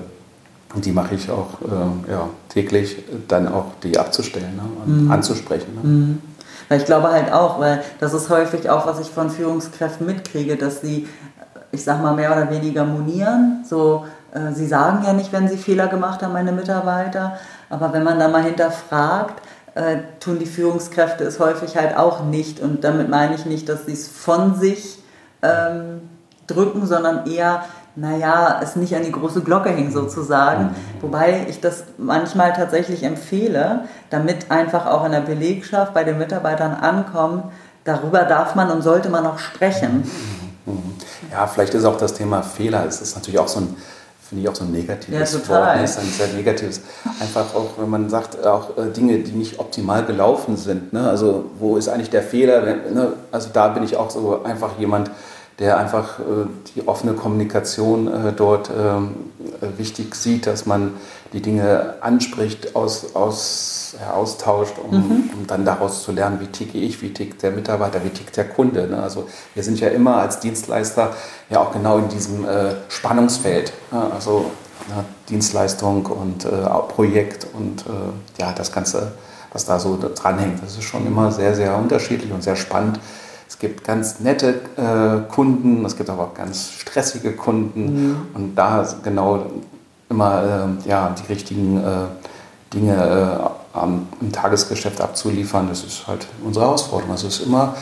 und 0.74 0.84
die 0.84 0.92
mache 0.92 1.14
ich 1.14 1.30
auch 1.30 1.60
äh, 1.62 2.10
ja, 2.10 2.28
täglich, 2.48 2.96
dann 3.28 3.48
auch 3.48 3.66
die 3.82 3.98
abzustellen 3.98 4.56
ne, 4.56 4.62
und 4.84 5.04
mhm. 5.04 5.10
anzusprechen. 5.10 5.74
Ne. 5.74 5.88
Mhm. 5.88 6.18
Ich 6.68 6.84
glaube 6.84 7.08
halt 7.08 7.32
auch, 7.32 7.60
weil 7.60 7.82
das 8.00 8.12
ist 8.12 8.28
häufig 8.28 8.68
auch, 8.68 8.86
was 8.86 9.00
ich 9.00 9.08
von 9.08 9.30
Führungskräften 9.30 10.04
mitkriege, 10.04 10.56
dass 10.56 10.80
sie, 10.80 11.06
ich 11.76 11.84
sag 11.84 12.02
mal, 12.02 12.14
mehr 12.14 12.32
oder 12.32 12.50
weniger 12.50 12.84
monieren, 12.84 13.64
so 13.68 14.04
äh, 14.32 14.52
sie 14.52 14.66
sagen 14.66 15.04
ja 15.04 15.12
nicht, 15.12 15.32
wenn 15.32 15.48
sie 15.48 15.56
Fehler 15.56 15.86
gemacht 15.86 16.22
haben, 16.22 16.32
meine 16.32 16.52
Mitarbeiter, 16.52 17.36
aber 17.70 17.92
wenn 17.92 18.02
man 18.02 18.18
da 18.18 18.28
mal 18.28 18.42
hinterfragt, 18.42 19.40
äh, 19.76 19.98
tun 20.20 20.38
die 20.38 20.46
Führungskräfte 20.46 21.24
es 21.24 21.38
häufig 21.38 21.76
halt 21.76 21.96
auch 21.96 22.24
nicht. 22.24 22.60
Und 22.60 22.82
damit 22.82 23.08
meine 23.08 23.34
ich 23.34 23.44
nicht, 23.44 23.68
dass 23.68 23.86
sie 23.86 23.92
es 23.92 24.08
von 24.08 24.54
sich 24.54 24.98
ähm, 25.42 26.00
drücken, 26.46 26.86
sondern 26.86 27.26
eher, 27.26 27.64
naja, 27.94 28.60
es 28.62 28.76
nicht 28.76 28.96
an 28.96 29.02
die 29.02 29.12
große 29.12 29.42
Glocke 29.42 29.68
hängen 29.68 29.92
sozusagen. 29.92 30.64
Mhm. 30.64 31.02
Wobei 31.02 31.46
ich 31.48 31.60
das 31.60 31.84
manchmal 31.98 32.54
tatsächlich 32.54 33.02
empfehle, 33.02 33.84
damit 34.08 34.50
einfach 34.50 34.86
auch 34.86 35.04
in 35.04 35.12
der 35.12 35.20
Belegschaft 35.20 35.92
bei 35.92 36.04
den 36.04 36.16
Mitarbeitern 36.16 36.72
ankommt, 36.74 37.44
darüber 37.84 38.24
darf 38.24 38.54
man 38.54 38.70
und 38.70 38.80
sollte 38.80 39.10
man 39.10 39.26
auch 39.26 39.38
sprechen. 39.38 40.10
Mhm. 40.66 40.94
Ja, 41.30 41.46
vielleicht 41.46 41.74
ist 41.74 41.84
auch 41.84 41.98
das 41.98 42.14
Thema 42.14 42.42
Fehler, 42.42 42.84
es 42.86 43.00
ist 43.00 43.14
natürlich 43.14 43.38
auch 43.38 43.48
so 43.48 43.60
ein 43.60 43.76
finde 44.28 44.42
ich 44.42 44.48
auch 44.48 44.56
so 44.56 44.64
ein 44.64 44.72
negatives 44.72 45.32
ja, 45.32 45.48
Wort. 45.48 45.76
Das 45.76 45.90
ist 45.92 45.98
ein 46.00 46.10
sehr 46.10 46.28
negatives. 46.28 46.80
Einfach 47.20 47.54
auch, 47.54 47.78
wenn 47.78 47.88
man 47.88 48.10
sagt, 48.10 48.44
auch 48.44 48.76
äh, 48.76 48.90
Dinge, 48.90 49.20
die 49.20 49.30
nicht 49.30 49.60
optimal 49.60 50.04
gelaufen 50.04 50.56
sind. 50.56 50.92
Ne? 50.92 51.08
Also 51.08 51.44
wo 51.60 51.76
ist 51.76 51.88
eigentlich 51.88 52.10
der 52.10 52.22
Fehler? 52.22 52.62
Ne? 52.62 53.12
Also 53.30 53.50
da 53.52 53.68
bin 53.68 53.84
ich 53.84 53.96
auch 53.96 54.10
so 54.10 54.42
einfach 54.42 54.78
jemand, 54.80 55.10
der 55.58 55.78
einfach 55.78 56.18
äh, 56.18 56.22
die 56.74 56.86
offene 56.88 57.12
Kommunikation 57.14 58.08
äh, 58.08 58.32
dort 58.32 58.68
ähm, 58.76 59.14
äh, 59.60 59.78
wichtig 59.78 60.14
sieht, 60.14 60.46
dass 60.46 60.66
man 60.66 60.94
die 61.36 61.42
Dinge 61.42 61.96
anspricht, 62.00 62.74
aus, 62.74 63.14
aus, 63.14 63.94
austauscht, 64.10 64.76
um, 64.82 64.96
mhm. 64.96 65.30
um, 65.34 65.46
dann 65.46 65.66
daraus 65.66 66.02
zu 66.02 66.12
lernen, 66.12 66.40
wie 66.40 66.46
ticke 66.46 66.78
ich, 66.78 67.02
wie 67.02 67.12
tickt 67.12 67.42
der 67.42 67.50
Mitarbeiter, 67.50 68.02
wie 68.04 68.08
tickt 68.08 68.38
der 68.38 68.48
Kunde. 68.48 68.88
Ne? 68.88 69.02
Also 69.02 69.28
wir 69.52 69.62
sind 69.62 69.78
ja 69.78 69.88
immer 69.88 70.16
als 70.16 70.40
Dienstleister 70.40 71.14
ja 71.50 71.60
auch 71.60 71.72
genau 71.72 71.98
in 71.98 72.08
diesem 72.08 72.46
äh, 72.46 72.76
Spannungsfeld. 72.88 73.74
Ne? 73.92 74.10
Also 74.14 74.50
ne, 74.88 75.04
Dienstleistung 75.28 76.06
und 76.06 76.46
äh, 76.46 76.48
Projekt 76.88 77.46
und 77.52 77.84
ja, 78.38 78.52
das 78.52 78.72
Ganze, 78.72 79.12
was 79.52 79.66
da 79.66 79.78
so 79.78 79.98
dranhängt, 80.14 80.62
das 80.62 80.78
ist 80.78 80.84
schon 80.84 81.06
immer 81.06 81.32
sehr, 81.32 81.54
sehr 81.54 81.76
unterschiedlich 81.76 82.32
und 82.32 82.42
sehr 82.42 82.56
spannend 82.56 82.98
es 83.48 83.60
gibt 83.60 83.84
ganz 83.84 84.20
nette 84.20 84.60
äh, 84.76 85.32
Kunden, 85.32 85.84
es 85.84 85.96
gibt 85.96 86.10
aber 86.10 86.24
auch 86.24 86.34
ganz 86.34 86.72
stressige 86.72 87.32
Kunden. 87.32 88.08
Mhm. 88.08 88.16
Und 88.34 88.54
da 88.56 88.86
genau 89.04 89.46
immer 90.08 90.76
äh, 90.84 90.88
ja, 90.88 91.14
die 91.18 91.32
richtigen 91.32 91.78
äh, 91.78 92.06
Dinge 92.72 92.94
äh, 92.94 93.78
am, 93.78 94.08
im 94.20 94.32
Tagesgeschäft 94.32 95.00
abzuliefern, 95.00 95.68
das 95.68 95.84
ist 95.84 96.06
halt 96.06 96.26
unsere 96.44 96.64
Herausforderung. 96.66 97.12
Also 97.12 97.28
es 97.28 97.40
ist 97.40 97.46
immer, 97.46 97.74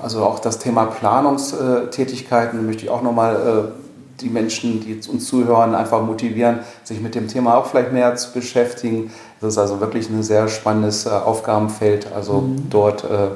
also 0.00 0.24
auch 0.24 0.38
das 0.38 0.58
Thema 0.58 0.86
Planungstätigkeiten 0.86 2.66
möchte 2.66 2.84
ich 2.84 2.90
auch 2.90 3.02
nochmal 3.02 3.36
äh, 3.36 4.20
die 4.20 4.28
Menschen, 4.28 4.80
die 4.80 5.00
uns 5.08 5.26
zuhören, 5.26 5.74
einfach 5.74 6.02
motivieren, 6.02 6.60
sich 6.82 7.00
mit 7.00 7.14
dem 7.14 7.28
Thema 7.28 7.56
auch 7.56 7.66
vielleicht 7.66 7.92
mehr 7.92 8.16
zu 8.16 8.32
beschäftigen. 8.32 9.12
Das 9.40 9.52
ist 9.52 9.58
also 9.58 9.80
wirklich 9.80 10.08
ein 10.10 10.22
sehr 10.22 10.48
spannendes 10.48 11.06
äh, 11.06 11.10
Aufgabenfeld, 11.10 12.12
also 12.12 12.40
mhm. 12.40 12.70
dort 12.70 13.04
äh, 13.04 13.28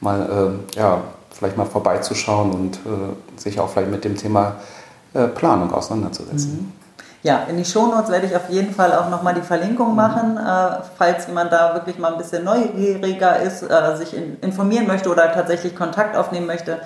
mal, 0.00 0.60
äh, 0.74 0.78
ja, 0.78 1.02
vielleicht 1.30 1.56
mal 1.56 1.66
vorbeizuschauen 1.66 2.52
und 2.52 2.76
äh, 2.76 3.40
sich 3.40 3.60
auch 3.60 3.68
vielleicht 3.68 3.90
mit 3.90 4.04
dem 4.04 4.16
Thema 4.16 4.56
Planung 5.34 5.74
auseinanderzusetzen. 5.74 6.52
Mhm. 6.52 6.81
Ja, 7.22 7.44
in 7.48 7.56
die 7.56 7.64
Shownotes 7.64 8.10
werde 8.10 8.26
ich 8.26 8.34
auf 8.34 8.50
jeden 8.50 8.74
Fall 8.74 8.92
auch 8.92 9.08
nochmal 9.08 9.34
die 9.34 9.42
Verlinkung 9.42 9.90
mhm. 9.90 9.96
machen, 9.96 10.36
äh, 10.36 10.82
falls 10.98 11.28
jemand 11.28 11.52
da 11.52 11.74
wirklich 11.74 11.98
mal 11.98 12.12
ein 12.12 12.18
bisschen 12.18 12.44
neugieriger 12.44 13.40
ist, 13.40 13.62
äh, 13.62 13.96
sich 13.96 14.16
in, 14.16 14.40
informieren 14.40 14.88
möchte 14.88 15.08
oder 15.08 15.32
tatsächlich 15.32 15.76
Kontakt 15.76 16.16
aufnehmen 16.16 16.46
möchte, 16.46 16.80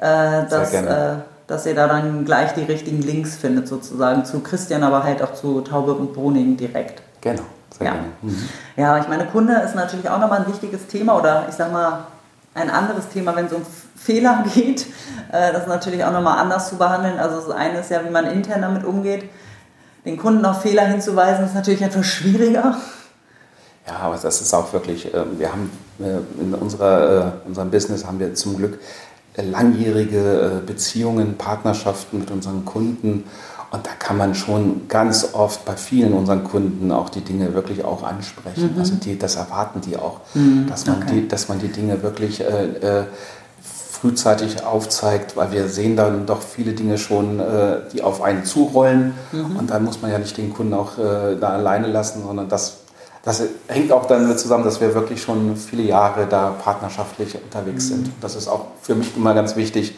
äh, 0.00 0.46
dass, 0.48 0.72
äh, 0.72 1.16
dass 1.46 1.66
ihr 1.66 1.74
da 1.74 1.86
dann 1.86 2.24
gleich 2.24 2.54
die 2.54 2.62
richtigen 2.62 3.02
Links 3.02 3.36
findet, 3.36 3.68
sozusagen 3.68 4.24
zu 4.24 4.40
Christian, 4.40 4.82
aber 4.82 5.04
halt 5.04 5.22
auch 5.22 5.34
zu 5.34 5.60
Taube 5.60 5.92
und 5.92 6.14
Bruning 6.14 6.56
direkt. 6.56 7.02
Genau. 7.20 7.42
Sehr 7.78 7.88
ja. 7.88 7.94
Mhm. 8.22 8.48
ja, 8.76 8.98
ich 8.98 9.08
meine, 9.08 9.26
Kunde 9.26 9.54
ist 9.56 9.74
natürlich 9.74 10.08
auch 10.08 10.18
nochmal 10.18 10.40
ein 10.40 10.46
wichtiges 10.46 10.86
Thema 10.86 11.18
oder 11.18 11.44
ich 11.48 11.56
sag 11.56 11.72
mal 11.72 12.04
ein 12.54 12.70
anderes 12.70 13.08
Thema, 13.08 13.36
wenn 13.36 13.46
es 13.46 13.52
um 13.52 13.62
Fehler 13.96 14.44
geht. 14.54 14.86
Äh, 15.30 15.52
das 15.52 15.62
ist 15.62 15.68
natürlich 15.68 16.02
auch 16.04 16.12
nochmal 16.12 16.38
anders 16.38 16.70
zu 16.70 16.76
behandeln. 16.76 17.18
Also 17.18 17.36
das 17.36 17.50
eine 17.50 17.80
ist 17.80 17.90
ja, 17.90 18.02
wie 18.02 18.10
man 18.10 18.24
intern 18.24 18.62
damit 18.62 18.84
umgeht 18.84 19.28
den 20.04 20.16
Kunden 20.16 20.44
auf 20.44 20.62
Fehler 20.62 20.86
hinzuweisen, 20.86 21.44
ist 21.44 21.54
natürlich 21.54 21.82
etwas 21.82 22.06
schwieriger. 22.06 22.76
Ja, 23.86 23.96
aber 23.98 24.16
das 24.16 24.40
ist 24.40 24.54
auch 24.54 24.72
wirklich, 24.72 25.12
ähm, 25.14 25.38
wir 25.38 25.52
haben 25.52 25.70
äh, 26.00 26.40
in 26.40 26.54
unserer, 26.54 27.34
äh, 27.44 27.48
unserem 27.48 27.70
Business 27.70 28.06
haben 28.06 28.18
wir 28.18 28.34
zum 28.34 28.56
Glück 28.56 28.78
langjährige 29.36 30.62
äh, 30.62 30.66
Beziehungen, 30.66 31.36
Partnerschaften 31.36 32.20
mit 32.20 32.30
unseren 32.30 32.64
Kunden. 32.64 33.24
Und 33.70 33.84
da 33.84 33.90
kann 33.98 34.16
man 34.16 34.36
schon 34.36 34.86
ganz 34.88 35.30
oft 35.32 35.64
bei 35.64 35.76
vielen 35.76 36.12
unseren 36.12 36.44
Kunden 36.44 36.92
auch 36.92 37.10
die 37.10 37.22
Dinge 37.22 37.54
wirklich 37.54 37.84
auch 37.84 38.04
ansprechen. 38.04 38.72
Mhm. 38.72 38.78
Also 38.78 38.94
die, 38.94 39.18
das 39.18 39.34
erwarten 39.34 39.80
die 39.80 39.96
auch, 39.96 40.20
mhm. 40.34 40.66
dass, 40.68 40.86
man 40.86 41.02
okay. 41.02 41.12
die, 41.12 41.28
dass 41.28 41.48
man 41.48 41.58
die 41.58 41.68
Dinge 41.68 42.00
wirklich 42.02 42.40
äh, 42.40 43.04
frühzeitig 44.04 44.66
aufzeigt, 44.66 45.34
weil 45.34 45.50
wir 45.50 45.68
sehen 45.68 45.96
dann 45.96 46.26
doch 46.26 46.42
viele 46.42 46.74
Dinge 46.74 46.98
schon, 46.98 47.40
äh, 47.40 47.76
die 47.90 48.02
auf 48.02 48.20
einen 48.20 48.44
zurollen. 48.44 49.14
Mhm. 49.32 49.56
Und 49.56 49.70
dann 49.70 49.82
muss 49.82 50.02
man 50.02 50.10
ja 50.10 50.18
nicht 50.18 50.36
den 50.36 50.52
Kunden 50.52 50.74
auch 50.74 50.98
äh, 50.98 51.36
da 51.40 51.48
alleine 51.48 51.86
lassen, 51.86 52.22
sondern 52.22 52.50
das, 52.50 52.80
das 53.22 53.42
hängt 53.66 53.92
auch 53.92 54.04
dann 54.04 54.36
zusammen, 54.36 54.62
dass 54.64 54.82
wir 54.82 54.94
wirklich 54.94 55.22
schon 55.22 55.56
viele 55.56 55.84
Jahre 55.84 56.26
da 56.26 56.50
partnerschaftlich 56.50 57.34
unterwegs 57.42 57.86
mhm. 57.86 57.88
sind. 57.88 58.10
Das 58.20 58.36
ist 58.36 58.46
auch 58.46 58.66
für 58.82 58.94
mich 58.94 59.16
immer 59.16 59.32
ganz 59.32 59.56
wichtig, 59.56 59.96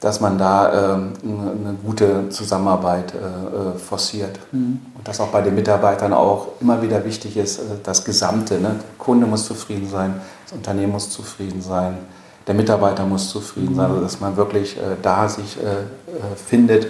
dass 0.00 0.20
man 0.20 0.36
da 0.36 0.96
ähm, 0.96 1.12
eine 1.22 1.76
gute 1.84 2.30
Zusammenarbeit 2.30 3.14
äh, 3.14 3.78
forciert. 3.78 4.40
Mhm. 4.50 4.80
Und 4.96 5.06
dass 5.06 5.20
auch 5.20 5.28
bei 5.28 5.40
den 5.40 5.54
Mitarbeitern 5.54 6.12
auch 6.12 6.48
immer 6.60 6.82
wieder 6.82 7.04
wichtig 7.04 7.36
ist, 7.36 7.60
das 7.84 8.04
Gesamte. 8.04 8.54
Ne? 8.54 8.70
Der 8.70 8.98
Kunde 8.98 9.28
muss 9.28 9.46
zufrieden 9.46 9.88
sein, 9.88 10.20
das 10.46 10.54
Unternehmen 10.56 10.90
muss 10.90 11.10
zufrieden 11.10 11.62
sein 11.62 11.96
der 12.46 12.54
Mitarbeiter 12.54 13.04
muss 13.06 13.30
zufrieden 13.30 13.74
sein, 13.74 13.90
also 13.90 14.00
dass 14.00 14.20
man 14.20 14.36
wirklich 14.36 14.76
äh, 14.76 14.96
da 15.02 15.28
sich 15.28 15.58
äh, 15.58 15.62
äh, 15.62 16.36
findet. 16.36 16.88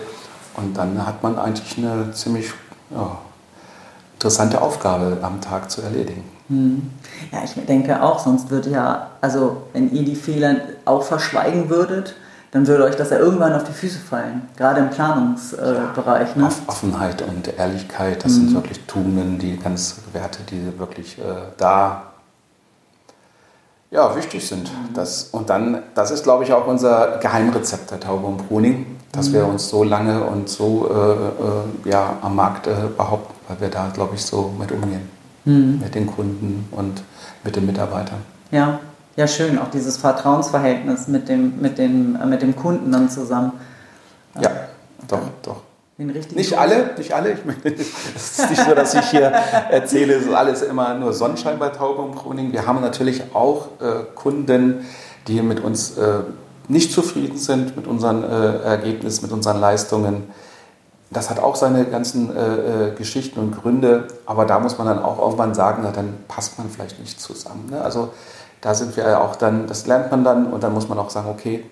Und 0.57 0.76
dann 0.76 1.07
hat 1.07 1.23
man 1.23 1.38
eigentlich 1.38 1.78
eine 1.78 2.12
ziemlich 2.12 2.50
ja, 2.90 3.19
interessante 4.14 4.61
Aufgabe 4.61 5.19
am 5.23 5.40
Tag 5.40 5.71
zu 5.71 5.83
erledigen. 5.83 6.25
Hm. 6.49 6.90
Ja, 7.33 7.45
ich 7.45 7.52
denke 7.66 8.02
auch, 8.02 8.19
sonst 8.19 8.50
würde 8.50 8.71
ja, 8.71 9.11
also 9.21 9.62
wenn 9.73 9.92
ihr 9.92 10.04
die 10.04 10.16
Fehler 10.16 10.57
auch 10.85 11.02
verschweigen 11.04 11.71
würdet, 11.71 12.14
dann 12.50 12.66
würde 12.66 12.85
euch 12.85 12.97
das 12.97 13.11
ja 13.11 13.19
irgendwann 13.19 13.52
auf 13.52 13.62
die 13.62 13.73
Füße 13.73 14.00
fallen, 14.00 14.42
gerade 14.57 14.80
im 14.80 14.90
Planungsbereich. 14.90 16.35
Äh, 16.35 16.38
ne? 16.38 16.49
Offenheit 16.66 17.23
und 17.23 17.57
Ehrlichkeit, 17.57 18.25
das 18.25 18.33
mhm. 18.33 18.37
sind 18.37 18.54
wirklich 18.54 18.80
Tugenden, 18.87 19.38
die 19.38 19.57
ganz 19.57 20.00
Werte, 20.12 20.40
die 20.50 20.78
wirklich 20.78 21.19
äh, 21.19 21.23
da 21.57 22.10
ja, 23.90 24.14
wichtig 24.16 24.47
sind. 24.47 24.70
Das, 24.94 25.25
und 25.32 25.50
dann, 25.50 25.82
das 25.94 26.11
ist, 26.11 26.23
glaube 26.23 26.44
ich, 26.44 26.52
auch 26.52 26.66
unser 26.66 27.18
Geheimrezept 27.18 27.90
der 27.90 28.00
Taube 28.00 28.26
und 28.26 28.49
Bruning, 28.49 28.99
dass 29.12 29.28
mhm. 29.28 29.35
wir 29.35 29.47
uns 29.47 29.68
so 29.68 29.82
lange 29.85 30.25
und 30.25 30.49
so 30.49 30.88
äh, 30.88 31.88
äh, 31.88 31.90
ja, 31.90 32.18
am 32.23 32.37
Markt 32.37 32.66
äh, 32.66 32.75
behaupten, 32.97 33.35
weil 33.49 33.61
wir 33.61 33.68
da, 33.68 33.90
glaube 33.92 34.14
ich, 34.14 34.25
so 34.25 34.52
mit 34.59 34.70
umgehen. 34.70 35.09
Mhm. 35.44 35.80
Mit 35.82 35.94
den 35.94 36.06
Kunden 36.06 36.68
und 36.73 37.02
mit 37.42 37.56
den 37.56 37.66
Mitarbeitern. 37.66 38.23
Ja, 38.50 38.80
ja, 39.16 39.26
schön, 39.26 39.59
auch 39.59 39.70
dieses 39.70 39.97
Vertrauensverhältnis 39.97 41.09
mit 41.09 41.28
dem, 41.28 41.61
mit 41.61 41.78
dem, 41.78 42.16
äh, 42.16 42.26
mit 42.26 42.42
dem 42.42 42.54
Kunden 42.54 42.92
dann 42.92 43.11
zusammen. 43.11 43.52
Ja, 44.40 44.50
doch, 45.09 45.20
doch 45.42 45.56
den 46.00 46.11
richtigen 46.11 46.38
Nicht 46.40 46.59
alle, 46.59 46.95
nicht 46.97 47.12
alle. 47.12 47.33
Ich 47.33 47.45
meine, 47.45 47.59
es 47.64 48.38
ist 48.38 48.50
nicht 48.50 48.64
so, 48.64 48.75
dass 48.75 48.95
ich 48.95 49.11
hier 49.11 49.33
erzähle, 49.71 50.14
es 50.14 50.26
ist 50.26 50.33
alles 50.33 50.62
immer 50.62 50.95
nur 50.95 51.12
Sonnenschein 51.12 51.59
bei 51.59 51.69
Taube 51.69 52.02
und 52.02 52.14
Bruning. 52.14 52.52
Wir 52.52 52.66
haben 52.66 52.80
natürlich 52.80 53.23
auch 53.35 53.69
äh, 53.80 54.04
Kunden, 54.14 54.87
die 55.28 55.42
mit 55.42 55.61
uns 55.61 55.97
äh, 55.99 56.21
nicht 56.69 56.92
zufrieden 56.92 57.37
sind 57.37 57.76
mit 57.76 57.87
unseren 57.87 58.25
äh, 58.25 58.62
Ergebnissen, 58.62 59.23
mit 59.23 59.33
unseren 59.33 59.61
Leistungen. 59.61 60.28
Das 61.11 61.28
hat 61.28 61.40
auch 61.40 61.57
seine 61.57 61.85
ganzen 61.85 62.35
äh, 62.35 62.88
äh, 62.88 62.95
Geschichten 62.95 63.40
und 63.40 63.61
Gründe, 63.61 64.07
aber 64.26 64.47
da 64.47 64.61
muss 64.61 64.78
man 64.78 64.87
dann 64.87 65.00
auch 65.00 65.19
irgendwann 65.19 65.54
sagen, 65.54 65.83
na, 65.83 65.90
dann 65.90 66.14
passt 66.28 66.57
man 66.59 66.71
vielleicht 66.71 67.00
nicht 67.00 67.21
zusammen. 67.21 67.69
Ne? 67.71 67.83
Also 67.83 68.11
da 68.61 68.75
sind 68.75 68.97
wir 68.97 69.04
ja 69.04 69.21
auch 69.21 69.35
dann, 69.37 69.66
das 69.66 69.87
lernt 69.87 70.11
man 70.11 70.23
dann 70.23 70.52
und 70.52 70.62
dann 70.62 70.73
muss 70.73 70.88
man 70.88 70.99
auch 70.99 71.11
sagen, 71.11 71.28
okay, 71.28 71.64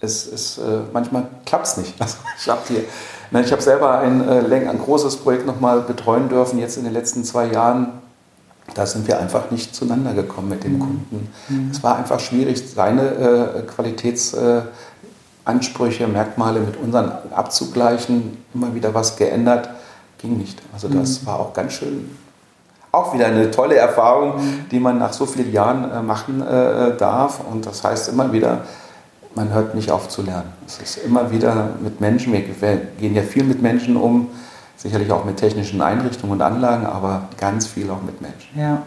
es, 0.00 0.26
es, 0.26 0.56
äh, 0.58 0.80
manchmal 0.92 1.26
klappt 1.44 1.66
es 1.66 1.76
nicht. 1.76 1.94
Also 2.00 2.16
ich 2.38 2.48
habe 2.48 2.60
hier 2.68 2.84
ich 3.32 3.52
habe 3.52 3.62
selber 3.62 4.00
ein, 4.00 4.28
äh, 4.28 4.68
ein 4.68 4.78
großes 4.78 5.18
Projekt 5.18 5.46
nochmal 5.46 5.82
betreuen 5.82 6.28
dürfen, 6.28 6.58
jetzt 6.58 6.76
in 6.76 6.82
den 6.84 6.92
letzten 6.92 7.22
zwei 7.24 7.46
Jahren. 7.46 7.92
Da 8.74 8.86
sind 8.86 9.06
wir 9.08 9.18
einfach 9.18 9.50
nicht 9.50 9.74
zueinander 9.74 10.14
gekommen 10.14 10.48
mit 10.48 10.62
dem 10.64 10.74
mhm. 10.74 10.80
Kunden. 10.80 11.32
Mhm. 11.48 11.70
Es 11.70 11.82
war 11.82 11.96
einfach 11.96 12.20
schwierig, 12.20 12.62
seine 12.74 13.02
äh, 13.02 13.62
Qualitätsansprüche, 13.62 16.04
äh, 16.04 16.08
Merkmale 16.08 16.60
mit 16.60 16.76
unseren 16.76 17.10
abzugleichen. 17.34 18.44
Immer 18.54 18.74
wieder 18.74 18.94
was 18.94 19.16
geändert, 19.16 19.70
ging 20.18 20.36
nicht. 20.36 20.60
Also 20.72 20.88
das 20.88 21.22
mhm. 21.22 21.26
war 21.26 21.40
auch 21.40 21.52
ganz 21.52 21.72
schön 21.74 22.10
auch 22.92 23.14
wieder 23.14 23.26
eine 23.26 23.50
tolle 23.50 23.76
Erfahrung, 23.76 24.36
mhm. 24.36 24.68
die 24.70 24.80
man 24.80 24.98
nach 24.98 25.12
so 25.12 25.26
vielen 25.26 25.52
Jahren 25.52 25.90
äh, 25.90 26.02
machen 26.02 26.42
äh, 26.42 26.96
darf. 26.96 27.40
Und 27.50 27.66
das 27.66 27.84
heißt 27.84 28.08
immer 28.08 28.32
wieder, 28.32 28.62
man 29.34 29.52
hört 29.52 29.74
nicht 29.74 29.90
auf 29.90 30.08
zu 30.08 30.22
lernen. 30.22 30.52
Es 30.66 30.78
ist 30.78 31.04
immer 31.04 31.30
wieder 31.30 31.70
mit 31.80 32.00
Menschen, 32.00 32.32
wir 32.32 32.40
gehen 32.98 33.14
ja 33.14 33.22
viel 33.22 33.44
mit 33.44 33.62
Menschen 33.62 33.96
um, 33.96 34.28
sicherlich 34.76 35.10
auch 35.12 35.24
mit 35.24 35.36
technischen 35.36 35.80
Einrichtungen 35.82 36.32
und 36.34 36.42
Anlagen, 36.42 36.86
aber 36.86 37.28
ganz 37.38 37.66
viel 37.66 37.90
auch 37.90 38.02
mit 38.02 38.20
Menschen. 38.20 38.58
Ja, 38.58 38.82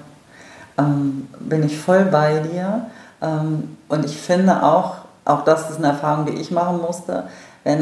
ähm, 0.78 1.28
bin 1.40 1.64
ich 1.64 1.78
voll 1.78 2.06
bei 2.06 2.40
dir. 2.40 2.88
Ähm, 3.22 3.78
und 3.88 4.06
ich 4.06 4.18
finde 4.18 4.64
auch, 4.64 4.98
auch 5.26 5.44
das 5.44 5.70
ist 5.70 5.78
eine 5.78 5.88
Erfahrung, 5.88 6.26
die 6.26 6.34
ich 6.34 6.52
machen 6.52 6.82
musste, 6.82 7.26
wenn 7.64 7.82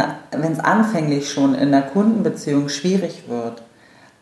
es 0.52 0.60
anfänglich 0.60 1.32
schon 1.32 1.56
in 1.56 1.72
der 1.72 1.82
Kundenbeziehung 1.82 2.70
schwierig 2.70 3.24
wird, 3.28 3.64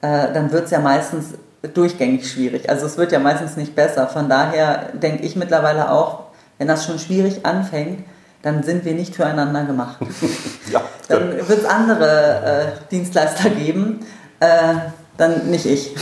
äh, 0.02 0.34
dann 0.34 0.52
wird 0.52 0.66
es 0.66 0.72
ja 0.72 0.80
meistens 0.80 1.34
durchgängig 1.74 2.32
schwierig. 2.32 2.70
Also 2.70 2.86
es 2.86 2.98
wird 2.98 3.12
ja 3.12 3.20
meistens 3.20 3.58
nicht 3.58 3.76
besser. 3.76 4.08
Von 4.08 4.30
daher 4.30 4.94
denke 4.94 5.24
ich 5.24 5.36
mittlerweile 5.36 5.92
auch, 5.92 6.24
wenn 6.58 6.68
das 6.68 6.86
schon 6.86 7.00
schwierig 7.00 7.46
anfängt, 7.46 8.06
dann 8.42 8.64
sind 8.64 8.86
wir 8.86 8.94
nicht 8.94 9.16
füreinander 9.16 9.64
gemacht. 9.64 9.98
ja, 10.72 10.82
dann 11.08 11.32
wird 11.36 11.60
es 11.60 11.66
andere 11.66 12.76
äh, 12.78 12.90
Dienstleister 12.90 13.50
geben, 13.50 14.00
äh, 14.40 14.76
dann 15.18 15.50
nicht 15.50 15.66
ich. 15.66 15.96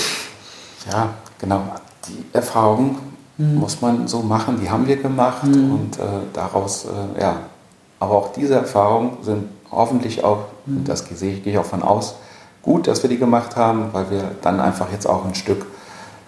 Ja, 0.91 1.09
genau. 1.39 1.63
Die 2.07 2.25
Erfahrung 2.33 2.99
hm. 3.37 3.55
muss 3.55 3.81
man 3.81 4.07
so 4.07 4.21
machen, 4.21 4.59
die 4.61 4.69
haben 4.69 4.87
wir 4.87 4.97
gemacht 4.97 5.43
hm. 5.43 5.71
und 5.71 5.99
äh, 5.99 6.03
daraus, 6.33 6.85
äh, 6.85 7.21
ja, 7.21 7.37
aber 7.99 8.15
auch 8.15 8.31
diese 8.33 8.55
Erfahrungen 8.55 9.17
sind 9.23 9.49
hoffentlich 9.71 10.23
auch, 10.23 10.45
hm. 10.65 10.85
das 10.85 11.05
gehe 11.05 11.41
ich 11.43 11.57
auch 11.57 11.65
von 11.65 11.81
aus, 11.81 12.15
gut, 12.61 12.87
dass 12.87 13.01
wir 13.01 13.09
die 13.09 13.17
gemacht 13.17 13.55
haben, 13.55 13.89
weil 13.91 14.09
wir 14.11 14.31
dann 14.41 14.59
einfach 14.59 14.91
jetzt 14.91 15.07
auch 15.07 15.25
ein 15.25 15.35
Stück, 15.35 15.65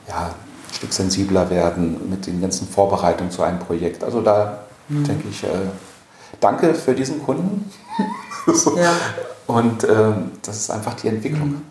ja, 0.07 0.31
ein 0.67 0.73
Stück 0.73 0.91
sensibler 0.91 1.49
werden 1.49 2.09
mit 2.09 2.25
den 2.25 2.41
ganzen 2.41 2.67
Vorbereitungen 2.67 3.31
zu 3.31 3.43
einem 3.43 3.59
Projekt. 3.59 4.03
Also 4.03 4.21
da 4.21 4.59
hm. 4.87 5.03
denke 5.03 5.27
ich, 5.29 5.43
äh, 5.43 5.47
danke 6.39 6.73
für 6.73 6.93
diesen 6.93 7.23
Kunden. 7.23 7.69
so. 8.53 8.77
ja. 8.77 8.91
Und 9.47 9.83
ähm, 9.83 10.31
das 10.43 10.57
ist 10.57 10.71
einfach 10.71 10.93
die 10.93 11.07
Entwicklung. 11.07 11.49
Mhm. 11.49 11.61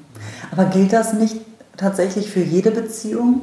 Aber 0.51 0.65
gilt 0.65 0.93
das 0.93 1.13
nicht 1.13 1.37
tatsächlich 1.77 2.31
für 2.31 2.41
jede 2.41 2.71
Beziehung? 2.71 3.43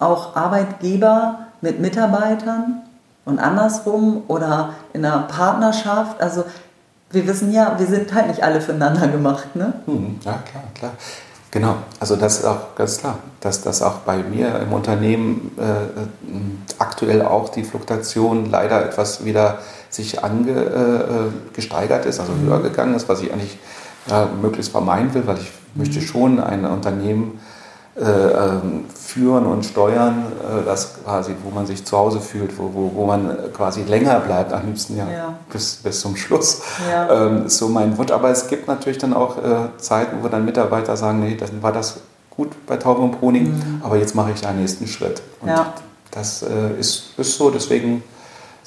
Auch 0.00 0.36
Arbeitgeber 0.36 1.46
mit 1.60 1.80
Mitarbeitern 1.80 2.82
und 3.24 3.38
andersrum 3.38 4.22
oder 4.28 4.74
in 4.92 5.04
einer 5.04 5.20
Partnerschaft? 5.20 6.20
Also 6.20 6.44
wir 7.10 7.26
wissen 7.26 7.52
ja, 7.52 7.78
wir 7.78 7.86
sind 7.86 8.12
halt 8.12 8.28
nicht 8.28 8.42
alle 8.42 8.60
füreinander 8.60 9.08
gemacht. 9.08 9.54
Ne? 9.56 9.74
Mhm. 9.86 10.18
Ja, 10.24 10.42
klar, 10.50 10.64
klar. 10.74 10.92
Genau, 11.50 11.76
also 11.98 12.16
das 12.16 12.40
ist 12.40 12.44
auch 12.44 12.74
ganz 12.74 12.98
klar, 12.98 13.18
dass 13.40 13.62
das 13.62 13.80
auch 13.80 13.98
bei 14.00 14.18
mir 14.18 14.60
im 14.60 14.72
Unternehmen 14.72 15.56
äh, 15.56 16.04
aktuell 16.78 17.22
auch 17.22 17.48
die 17.48 17.64
Fluktuation 17.64 18.50
leider 18.50 18.84
etwas 18.84 19.24
wieder 19.24 19.58
sich 19.90 20.22
ange, 20.22 20.52
äh, 20.52 21.58
ist, 21.58 22.20
also 22.20 22.32
höher 22.42 22.60
gegangen 22.62 22.94
ist, 22.94 23.08
was 23.08 23.22
ich 23.22 23.32
eigentlich 23.32 23.58
ja, 24.08 24.28
möglichst 24.40 24.72
vermeiden 24.72 25.12
will, 25.14 25.26
weil 25.26 25.38
ich 25.38 25.50
möchte 25.74 26.00
schon 26.00 26.40
ein 26.40 26.64
Unternehmen 26.64 27.40
äh, 27.96 28.02
ähm, 28.02 28.84
führen 28.94 29.44
und 29.46 29.64
steuern, 29.64 30.26
äh, 30.40 30.64
das 30.64 31.02
quasi, 31.02 31.34
wo 31.42 31.50
man 31.50 31.66
sich 31.66 31.84
zu 31.84 31.98
Hause 31.98 32.20
fühlt, 32.20 32.56
wo, 32.56 32.70
wo, 32.72 32.92
wo 32.94 33.06
man 33.06 33.36
quasi 33.52 33.82
länger 33.82 34.20
bleibt, 34.20 34.52
am 34.52 34.66
liebsten 34.66 34.96
ja, 34.96 35.10
ja. 35.10 35.34
Bis, 35.50 35.76
bis 35.76 36.00
zum 36.00 36.16
Schluss. 36.16 36.62
Ja. 36.88 37.26
Ähm, 37.26 37.46
ist 37.46 37.58
so 37.58 37.68
mein 37.68 37.98
Wunsch. 37.98 38.12
Aber 38.12 38.30
es 38.30 38.46
gibt 38.46 38.68
natürlich 38.68 38.98
dann 38.98 39.14
auch 39.14 39.38
äh, 39.38 39.76
Zeiten, 39.78 40.18
wo 40.22 40.28
dann 40.28 40.44
Mitarbeiter 40.44 40.96
sagen, 40.96 41.20
nee, 41.20 41.34
dann 41.34 41.60
war 41.60 41.72
das 41.72 41.96
gut 42.30 42.50
bei 42.66 42.76
Taube 42.76 43.00
und 43.00 43.18
Proning, 43.18 43.46
mhm. 43.46 43.82
aber 43.82 43.96
jetzt 43.96 44.14
mache 44.14 44.30
ich 44.30 44.46
einen 44.46 44.60
nächsten 44.60 44.86
Schritt. 44.86 45.20
Und 45.40 45.48
ja. 45.48 45.74
das 46.12 46.42
äh, 46.42 46.78
ist, 46.78 47.18
ist 47.18 47.36
so, 47.36 47.50
deswegen 47.50 48.04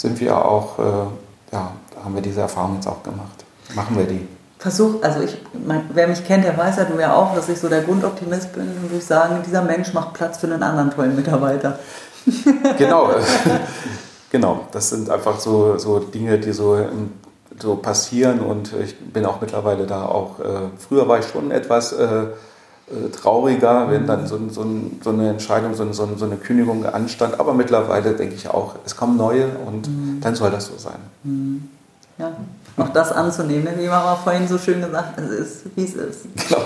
sind 0.01 0.20
wir 0.20 0.43
auch, 0.43 0.79
äh, 0.79 1.53
ja, 1.53 1.72
haben 2.03 2.15
wir 2.15 2.22
diese 2.22 2.41
Erfahrung 2.41 2.75
jetzt 2.75 2.88
auch 2.88 3.03
gemacht. 3.03 3.46
Machen 3.75 3.98
wir 3.98 4.05
die 4.05 4.27
versuche, 4.58 5.03
also 5.03 5.22
ich, 5.22 5.38
mein, 5.65 5.89
wer 5.91 6.08
mich 6.08 6.24
kennt, 6.24 6.43
der 6.43 6.55
weiß 6.55 6.77
ja 6.77 6.84
du 6.84 7.00
ja 7.00 7.15
auch, 7.15 7.34
dass 7.34 7.50
ich 7.50 7.60
so 7.60 7.67
der 7.67 7.81
Grundoptimist 7.81 8.53
bin 8.53 8.62
und 8.62 8.91
würde 8.91 9.03
sagen, 9.03 9.41
dieser 9.46 9.63
Mensch 9.63 9.91
macht 9.93 10.13
Platz 10.13 10.38
für 10.38 10.46
einen 10.46 10.62
anderen 10.62 10.91
tollen 10.91 11.15
Mitarbeiter. 11.15 11.79
Genau, 12.77 13.10
genau. 14.29 14.67
Das 14.72 14.89
sind 14.89 15.10
einfach 15.10 15.39
so, 15.39 15.79
so 15.79 15.98
Dinge, 15.98 16.38
die 16.38 16.51
so, 16.51 16.77
so 17.60 17.75
passieren 17.77 18.41
und 18.41 18.74
ich 18.74 18.96
bin 19.00 19.25
auch 19.25 19.41
mittlerweile 19.41 19.88
da 19.88 20.05
auch, 20.05 20.39
äh, 20.39 20.70
früher 20.77 21.08
war 21.08 21.17
ich 21.17 21.25
schon 21.25 21.50
etwas 21.50 21.93
äh 21.93 22.27
trauriger, 23.22 23.90
wenn 23.90 24.06
dann 24.06 24.28
so, 24.28 24.38
so, 24.50 24.66
so 25.02 25.10
eine 25.10 25.30
Entscheidung, 25.30 25.74
so, 25.76 25.92
so, 25.94 26.26
eine 26.26 26.36
Kündigung 26.36 26.86
anstand, 26.86 27.40
aber 27.40 27.54
mittlerweile 27.54 28.14
denke 28.14 28.36
ich 28.36 28.50
auch, 28.50 28.76
es 28.86 28.96
kommen 28.96 29.18
neue 29.18 29.48
und 29.66 29.88
mhm. 29.88 30.20
dann 30.22 30.36
soll 30.36 30.52
das 30.52 30.66
so 30.66 30.78
sein. 30.78 31.00
Mhm. 31.24 31.70
Ja 32.18 32.32
auch 32.78 32.90
das 32.90 33.12
anzunehmen, 33.12 33.78
wie 33.78 33.88
Mama 33.88 34.16
vorhin 34.16 34.48
so 34.48 34.58
schön 34.58 34.82
gesagt 34.82 35.18
hat, 35.18 35.24
es 35.24 35.32
ist, 35.32 35.66
wie 35.76 35.84
es 35.84 35.96
ist. 35.96 36.26
Genau. 36.48 36.62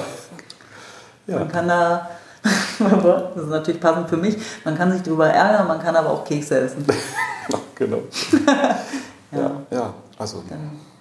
Ja. 1.27 1.39
Man 1.39 1.47
kann 1.47 1.67
da, 1.67 2.09
das 2.43 3.43
ist 3.43 3.49
natürlich 3.49 3.81
passend 3.81 4.09
für 4.09 4.17
mich, 4.17 4.37
man 4.63 4.77
kann 4.77 4.91
sich 4.91 5.01
darüber 5.01 5.27
ärgern, 5.27 5.67
man 5.67 5.81
kann 5.81 5.95
aber 5.95 6.11
auch 6.11 6.23
Kekse 6.23 6.59
essen. 6.59 6.85
genau. 7.75 7.97
ja. 9.31 9.39
ja. 9.39 9.51
ja, 9.71 9.93
also. 10.17 10.43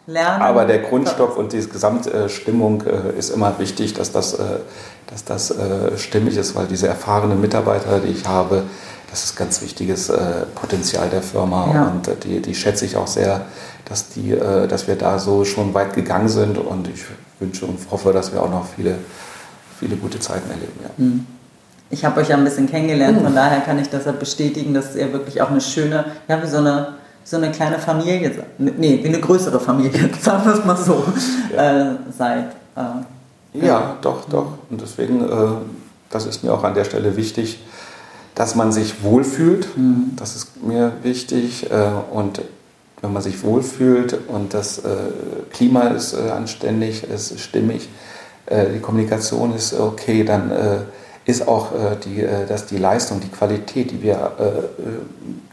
Lernen. 0.06 0.42
Aber 0.42 0.66
der 0.66 0.80
Grundstock 0.80 1.37
und 1.37 1.52
die 1.52 1.66
Gesamtstimmung 1.66 2.82
äh, 2.82 3.18
ist 3.18 3.30
immer 3.30 3.58
wichtig, 3.58 3.94
dass 3.94 4.12
das, 4.12 4.34
äh, 4.34 4.42
dass 5.06 5.25
das 5.25 5.50
äh, 5.50 5.96
stimmig 5.96 6.37
ist, 6.37 6.54
weil 6.54 6.66
diese 6.66 6.88
erfahrenen 6.88 7.40
Mitarbeiter, 7.40 8.00
die 8.00 8.12
ich 8.12 8.26
habe, 8.26 8.64
das 9.11 9.25
ist 9.25 9.37
ganz 9.37 9.62
wichtiges 9.62 10.11
Potenzial 10.56 11.08
der 11.08 11.23
Firma 11.23 11.70
ja. 11.73 11.84
und 11.84 12.25
die, 12.25 12.42
die 12.42 12.52
schätze 12.52 12.84
ich 12.84 12.96
auch 12.96 13.06
sehr 13.06 13.42
dass, 13.84 14.08
die, 14.08 14.30
dass 14.30 14.88
wir 14.88 14.96
da 14.96 15.20
so 15.20 15.44
schon 15.44 15.73
weit 15.73 15.94
gegangen 15.94 16.28
sind 16.28 16.58
und 16.58 16.88
ich 16.88 17.04
wünsche 17.38 17.64
und 17.66 17.78
hoffe, 17.92 18.12
dass 18.12 18.32
wir 18.32 18.42
auch 18.42 18.50
noch 18.50 18.66
viele, 18.66 18.96
viele 19.78 19.94
gute 19.96 20.18
Zeiten 20.18 20.50
erleben. 20.50 20.73
Ja. 20.82 20.90
Hm. 20.96 21.26
Ich 21.90 22.04
habe 22.04 22.20
euch 22.20 22.28
ja 22.28 22.37
ein 22.37 22.42
bisschen 22.42 22.68
kennengelernt, 22.68 23.18
von 23.18 23.28
hm. 23.28 23.34
daher 23.34 23.61
kann 23.61 23.78
ich 23.78 23.88
das 23.88 24.04
bestätigen, 24.18 24.75
dass 24.75 24.96
ihr 24.96 25.12
wirklich 25.12 25.40
auch 25.42 25.50
eine 25.50 25.61
schöne, 25.61 26.06
ja, 26.26 26.42
wie 26.42 26.46
so 26.46 26.58
eine, 26.58 26.94
so 27.24 27.38
eine 27.38 27.50
kleine 27.50 27.78
Familie, 27.78 28.30
nee, 28.58 29.00
wie 29.02 29.08
eine 29.08 29.20
größere 29.20 29.58
Familie, 29.58 30.10
sagen 30.20 30.44
wir 30.44 30.54
es 30.54 30.64
mal 30.64 30.76
so, 30.76 31.04
ja. 31.54 31.92
äh, 31.92 31.94
seid. 32.16 32.50
Äh, 32.76 33.66
ja, 33.66 33.96
doch, 34.02 34.28
doch. 34.28 34.58
Und 34.68 34.80
deswegen, 34.80 35.22
äh, 35.22 35.46
das 36.10 36.26
ist 36.26 36.44
mir 36.44 36.52
auch 36.52 36.64
an 36.64 36.74
der 36.74 36.84
Stelle 36.84 37.16
wichtig, 37.16 37.60
dass 38.34 38.54
man 38.54 38.72
sich 38.72 39.02
wohlfühlt. 39.02 39.76
Mhm. 39.76 40.12
Das 40.16 40.37
ist 40.37 40.62
mir 40.62 40.92
wichtig. 41.02 41.70
Äh, 41.70 41.90
und 42.12 42.42
wenn 43.00 43.12
man 43.12 43.22
sich 43.22 43.42
wohlfühlt 43.42 44.18
und 44.28 44.54
das 44.54 44.78
äh, 44.78 44.96
Klima 45.50 45.88
ist 45.88 46.14
äh, 46.14 46.30
anständig, 46.30 47.04
ist 47.04 47.38
stimmig, 47.40 47.88
die 48.46 48.80
Kommunikation 48.80 49.54
ist 49.54 49.72
okay, 49.72 50.22
dann 50.22 50.52
ist 51.24 51.48
auch 51.48 51.72
äh, 51.72 51.96
die, 52.04 52.20
äh, 52.20 52.46
dass 52.46 52.66
die 52.66 52.76
Leistung, 52.76 53.20
die 53.20 53.28
Qualität, 53.28 53.90
die 53.90 54.02
wir, 54.02 54.32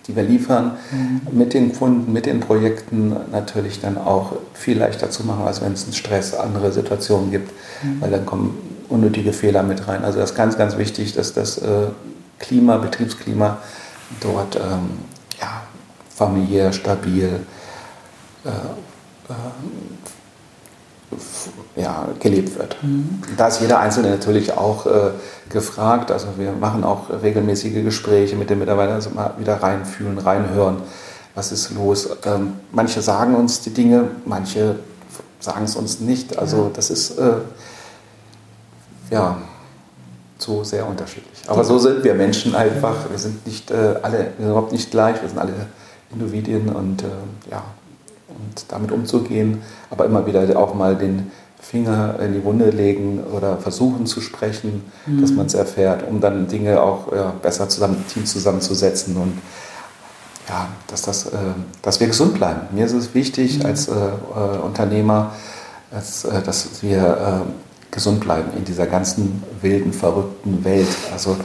die 0.08 0.16
wir 0.16 0.24
liefern, 0.24 0.78
mhm. 0.92 1.38
mit 1.38 1.54
den 1.54 1.74
Kunden, 1.74 2.12
mit 2.12 2.26
den 2.26 2.40
Projekten 2.40 3.16
natürlich 3.32 3.80
dann 3.80 3.98
auch 3.98 4.34
viel 4.54 4.78
leichter 4.78 5.10
zu 5.10 5.26
machen, 5.26 5.46
als 5.46 5.62
wenn 5.62 5.74
es 5.74 5.84
einen 5.84 5.94
Stress, 5.94 6.34
andere 6.34 6.72
Situationen 6.72 7.32
gibt, 7.32 7.52
mhm. 7.84 8.02
weil 8.02 8.12
dann 8.12 8.26
kommen 8.26 8.58
unnötige 8.90 9.32
Fehler 9.32 9.64
mit 9.64 9.88
rein. 9.88 10.04
Also 10.04 10.20
das 10.20 10.32
ist 10.32 10.38
ganz, 10.38 10.58
ganz 10.58 10.78
wichtig, 10.78 11.14
dass 11.14 11.34
das 11.34 11.62
Klima, 12.40 12.78
Betriebsklima 12.78 13.60
dort 14.20 14.56
ähm, 14.56 14.90
ja, 15.40 15.62
familiär, 16.14 16.74
stabil 16.74 17.40
äh, 18.44 18.50
äh, 18.50 19.34
ja, 21.76 22.08
gelebt 22.20 22.58
wird. 22.58 22.78
Mhm. 22.82 23.22
Da 23.38 23.48
ist 23.48 23.62
jeder 23.62 23.80
Einzelne 23.80 24.10
natürlich 24.10 24.54
auch 24.54 24.86
äh, 24.86 25.12
gefragt. 25.50 26.12
Also 26.12 26.28
wir 26.38 26.52
machen 26.52 26.84
auch 26.84 27.10
regelmäßige 27.22 27.84
Gespräche 27.84 28.36
mit 28.36 28.50
den 28.50 28.60
Mitarbeitern, 28.60 28.96
also 28.96 29.10
mal 29.12 29.34
wieder 29.38 29.62
reinfühlen, 29.62 30.18
reinhören, 30.18 30.78
was 31.36 31.52
ist 31.52 31.72
los. 31.72 32.10
Ähm, 32.26 32.54
manche 32.72 33.02
sagen 33.02 33.36
uns 33.36 33.62
die 33.62 33.74
Dinge, 33.74 34.10
manche 34.26 34.78
sagen 35.40 35.66
es 35.66 35.76
uns 35.76 36.00
nicht. 36.00 36.38
Also 36.38 36.72
das 36.74 36.90
ist 36.90 37.18
äh, 37.18 37.34
ja 39.10 39.38
so 40.38 40.64
sehr 40.64 40.88
unterschiedlich. 40.88 41.32
Aber 41.48 41.64
so 41.64 41.78
sind 41.78 42.04
wir 42.04 42.14
Menschen 42.14 42.56
einfach. 42.56 43.10
Wir 43.10 43.20
sind 43.20 43.46
nicht 43.46 43.72
äh, 43.72 43.96
alle 44.02 44.34
überhaupt 44.40 44.72
nicht 44.72 44.92
gleich. 44.92 45.22
Wir 45.22 45.30
sind 45.30 45.38
alle 45.38 45.54
Individuen 46.12 46.70
und 46.70 47.04
äh, 47.04 47.08
ja, 47.50 47.64
und 48.38 48.66
damit 48.70 48.92
umzugehen, 48.92 49.62
aber 49.90 50.06
immer 50.06 50.26
wieder 50.26 50.58
auch 50.58 50.74
mal 50.74 50.96
den 50.96 51.32
Finger 51.62 52.20
in 52.20 52.34
die 52.34 52.44
Wunde 52.44 52.70
legen 52.72 53.24
oder 53.36 53.58
versuchen 53.58 54.06
zu 54.06 54.20
sprechen, 54.20 54.84
mhm. 55.06 55.22
dass 55.22 55.32
man 55.32 55.46
es 55.46 55.54
erfährt, 55.54 56.08
um 56.10 56.20
dann 56.20 56.48
Dinge 56.48 56.82
auch 56.82 57.14
ja, 57.14 57.34
besser 57.42 57.70
zusammen, 57.70 58.04
Team 58.12 58.26
zusammenzusetzen 58.26 59.16
und 59.16 59.38
ja, 60.50 60.68
dass, 60.88 61.04
das, 61.04 61.28
äh, 61.28 61.38
dass 61.82 62.00
wir 62.00 62.08
gesund 62.08 62.34
bleiben. 62.34 62.62
Mir 62.72 62.86
ist 62.86 62.94
es 62.94 63.14
wichtig 63.14 63.60
mhm. 63.60 63.66
als 63.68 63.88
äh, 63.88 63.94
äh, 63.94 64.58
Unternehmer, 64.64 65.34
als, 65.92 66.26
äh, 66.26 66.42
dass 66.42 66.82
wir 66.82 67.46
äh, 67.48 67.92
gesund 67.92 68.22
bleiben 68.22 68.52
in 68.58 68.66
dieser 68.66 68.88
ganzen 68.88 69.44
wilden, 69.62 69.94
verrückten 69.94 70.66
Welt. 70.66 70.88
Also 71.14 71.38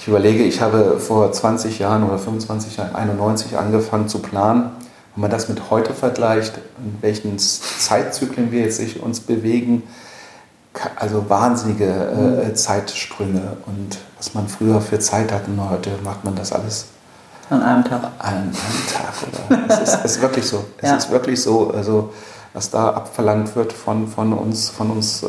ich 0.00 0.08
überlege, 0.08 0.44
ich 0.44 0.60
habe 0.60 0.98
vor 0.98 1.30
20 1.32 1.78
Jahren 1.78 2.02
oder 2.04 2.18
25 2.18 2.76
Jahren, 2.76 2.94
91 2.94 3.56
angefangen 3.56 4.08
zu 4.08 4.20
planen. 4.20 4.70
Wenn 5.14 5.22
man 5.22 5.30
das 5.30 5.48
mit 5.48 5.70
heute 5.70 5.94
vergleicht, 5.94 6.58
in 6.78 6.98
welchen 7.00 7.38
Zeitzyklen 7.38 8.50
wir 8.50 8.62
jetzt 8.62 8.78
sich 8.78 9.00
uns 9.00 9.20
bewegen, 9.20 9.84
also 10.96 11.30
wahnsinnige 11.30 11.84
äh, 11.84 12.48
mhm. 12.48 12.56
Zeitsprünge 12.56 13.56
und 13.66 13.98
was 14.16 14.34
man 14.34 14.48
früher 14.48 14.80
für 14.80 14.98
Zeit 14.98 15.32
hatte, 15.32 15.50
heute 15.70 15.90
macht 16.02 16.24
man 16.24 16.34
das 16.34 16.52
alles 16.52 16.86
an 17.50 17.62
einem 17.62 17.84
Tag. 17.84 18.02
An 18.18 18.34
einem 18.34 18.52
Tag, 18.52 19.14
oder? 19.48 19.64
es, 19.68 19.88
ist, 19.88 20.04
es 20.04 20.16
ist 20.16 20.22
wirklich 20.22 20.46
so. 20.46 20.64
Es 20.78 20.90
ja. 20.90 20.96
ist 20.96 21.10
wirklich 21.10 21.40
so, 21.40 21.70
also 21.70 22.12
was 22.52 22.70
da 22.70 22.90
abverlangt 22.90 23.54
wird 23.54 23.72
von, 23.72 24.08
von 24.08 24.32
uns, 24.32 24.70
von 24.70 24.90
uns 24.90 25.22
äh, 25.22 25.26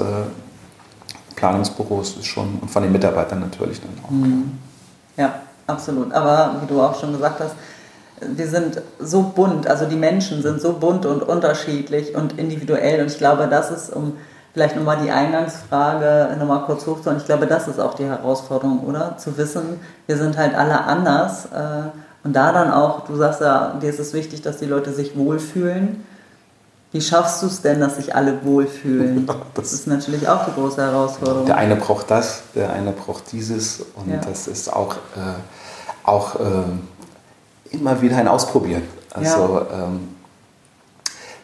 Planungsbüros 1.36 2.18
ist 2.18 2.28
schon 2.28 2.60
und 2.62 2.72
von 2.72 2.84
den 2.84 2.92
Mitarbeitern 2.92 3.42
natürlich 3.42 3.82
dann 3.82 4.04
auch. 4.04 4.10
Mhm. 4.10 4.58
Ja, 5.18 5.42
absolut. 5.68 6.14
Aber 6.14 6.56
wie 6.62 6.68
du 6.68 6.82
auch 6.82 6.98
schon 7.00 7.12
gesagt 7.12 7.40
hast, 7.42 7.56
wir 8.22 8.48
sind 8.48 8.82
so 9.00 9.22
bunt, 9.36 9.68
also 9.68 9.86
die 9.86 9.96
Menschen 9.96 10.42
sind 10.42 10.62
so 10.62 10.74
bunt 10.74 11.06
und 11.06 11.22
unterschiedlich 11.24 12.16
und 12.16 12.40
individuell. 12.40 13.02
Und 13.02 13.08
ich 13.08 13.18
glaube, 13.18 13.48
das 13.48 13.72
ist, 13.72 13.94
um 13.94 14.14
vielleicht 14.54 14.76
nochmal 14.76 14.98
die 15.04 15.12
Eingangsfrage 15.12 16.36
nochmal 16.40 16.64
kurz 16.66 16.88
hochzuholen, 16.88 17.20
ich 17.20 17.26
glaube, 17.26 17.46
das 17.46 17.68
ist 17.68 17.80
auch 17.80 17.94
die 17.94 18.06
Herausforderung, 18.06 18.82
oder? 18.86 19.18
Zu 19.18 19.38
wissen, 19.38 19.80
wir 20.08 20.18
sind 20.18 20.38
halt 20.38 20.56
alle 20.56 20.82
anders. 20.82 21.46
Äh, 21.48 21.90
und 22.24 22.34
da 22.36 22.52
dann 22.52 22.72
auch, 22.72 23.06
du 23.06 23.16
sagst 23.18 23.42
ja, 23.42 23.78
dir 23.82 23.90
ist 23.90 24.00
es 24.00 24.14
wichtig, 24.14 24.42
dass 24.42 24.58
die 24.58 24.66
Leute 24.66 24.94
sich 24.94 25.18
wohlfühlen. 25.18 26.06
Wie 26.92 27.02
schaffst 27.02 27.44
du 27.44 27.48
es 27.48 27.62
denn, 27.62 27.82
dass 27.82 27.98
sich 27.98 28.16
alle 28.16 28.46
wohlfühlen? 28.46 29.30
Das, 29.54 29.74
ist 29.74 29.88
natürlich 29.88 30.28
auch 30.28 30.46
die 30.46 30.54
große 30.54 30.82
Herausforderung. 30.82 31.46
Der 31.46 31.58
eine 31.58 31.76
braucht 31.76 32.10
das, 32.12 32.44
der 32.56 32.72
eine 32.72 32.92
braucht 32.92 33.32
dieses 33.32 33.82
und 33.96 34.12
ja. 34.12 34.18
das 34.18 34.48
ist 34.48 34.72
auch, 34.72 34.96
äh, 35.16 35.36
auch 36.04 36.36
äh, 36.36 36.40
immer 37.72 38.02
wieder 38.02 38.18
ein 38.18 38.28
Ausprobieren. 38.28 38.84
Also 39.14 39.66
ja. 39.72 39.86
ähm, 39.86 40.16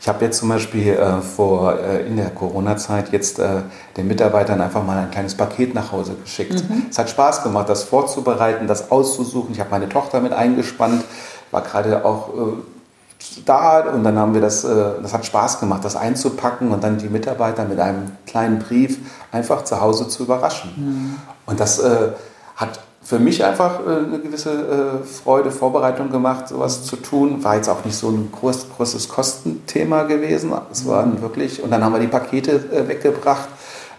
ich 0.01 0.07
habe 0.07 0.25
jetzt 0.25 0.39
zum 0.39 0.49
Beispiel 0.49 0.93
äh, 0.93 1.21
vor, 1.21 1.77
äh, 1.79 2.07
in 2.07 2.17
der 2.17 2.31
Corona-Zeit 2.31 3.11
jetzt 3.11 3.37
äh, 3.37 3.61
den 3.97 4.07
Mitarbeitern 4.07 4.59
einfach 4.59 4.83
mal 4.83 4.97
ein 4.97 5.11
kleines 5.11 5.35
Paket 5.35 5.75
nach 5.75 5.91
Hause 5.91 6.15
geschickt. 6.15 6.53
Mhm. 6.67 6.87
Es 6.89 6.97
hat 6.97 7.09
Spaß 7.11 7.43
gemacht, 7.43 7.69
das 7.69 7.83
vorzubereiten, 7.83 8.65
das 8.65 8.89
auszusuchen. 8.89 9.51
Ich 9.53 9.59
habe 9.59 9.69
meine 9.69 9.87
Tochter 9.87 10.19
mit 10.19 10.33
eingespannt, 10.33 11.03
war 11.51 11.61
gerade 11.61 12.03
auch 12.03 12.29
äh, 12.29 13.41
da 13.45 13.81
und 13.91 14.03
dann 14.03 14.17
haben 14.17 14.33
wir 14.33 14.41
das, 14.41 14.63
äh, 14.63 14.93
das 15.03 15.13
hat 15.13 15.23
Spaß 15.23 15.59
gemacht, 15.59 15.85
das 15.85 15.95
einzupacken 15.95 16.71
und 16.71 16.83
dann 16.83 16.97
die 16.97 17.07
Mitarbeiter 17.07 17.65
mit 17.65 17.79
einem 17.79 18.11
kleinen 18.25 18.57
Brief 18.57 18.97
einfach 19.31 19.63
zu 19.65 19.81
Hause 19.81 20.07
zu 20.07 20.23
überraschen. 20.23 20.71
Mhm. 20.75 21.15
Und 21.45 21.59
das 21.59 21.77
äh, 21.77 22.09
hat 22.55 22.79
für 23.11 23.19
mich 23.19 23.43
einfach 23.43 23.81
äh, 23.85 24.05
eine 24.05 24.19
gewisse 24.19 25.01
äh, 25.01 25.05
Freude, 25.05 25.51
Vorbereitung 25.51 26.09
gemacht, 26.11 26.47
sowas 26.47 26.85
zu 26.85 26.95
tun. 26.95 27.43
War 27.43 27.57
jetzt 27.57 27.67
auch 27.67 27.83
nicht 27.83 27.97
so 27.97 28.07
ein 28.07 28.31
groß, 28.31 28.67
großes 28.77 29.09
Kostenthema 29.09 30.03
gewesen. 30.03 30.53
Es 30.71 30.87
waren 30.87 31.15
mhm. 31.15 31.21
wirklich, 31.21 31.61
und 31.61 31.71
dann 31.71 31.83
haben 31.83 31.91
wir 31.91 31.99
die 31.99 32.07
Pakete 32.07 32.51
äh, 32.71 32.87
weggebracht 32.87 33.49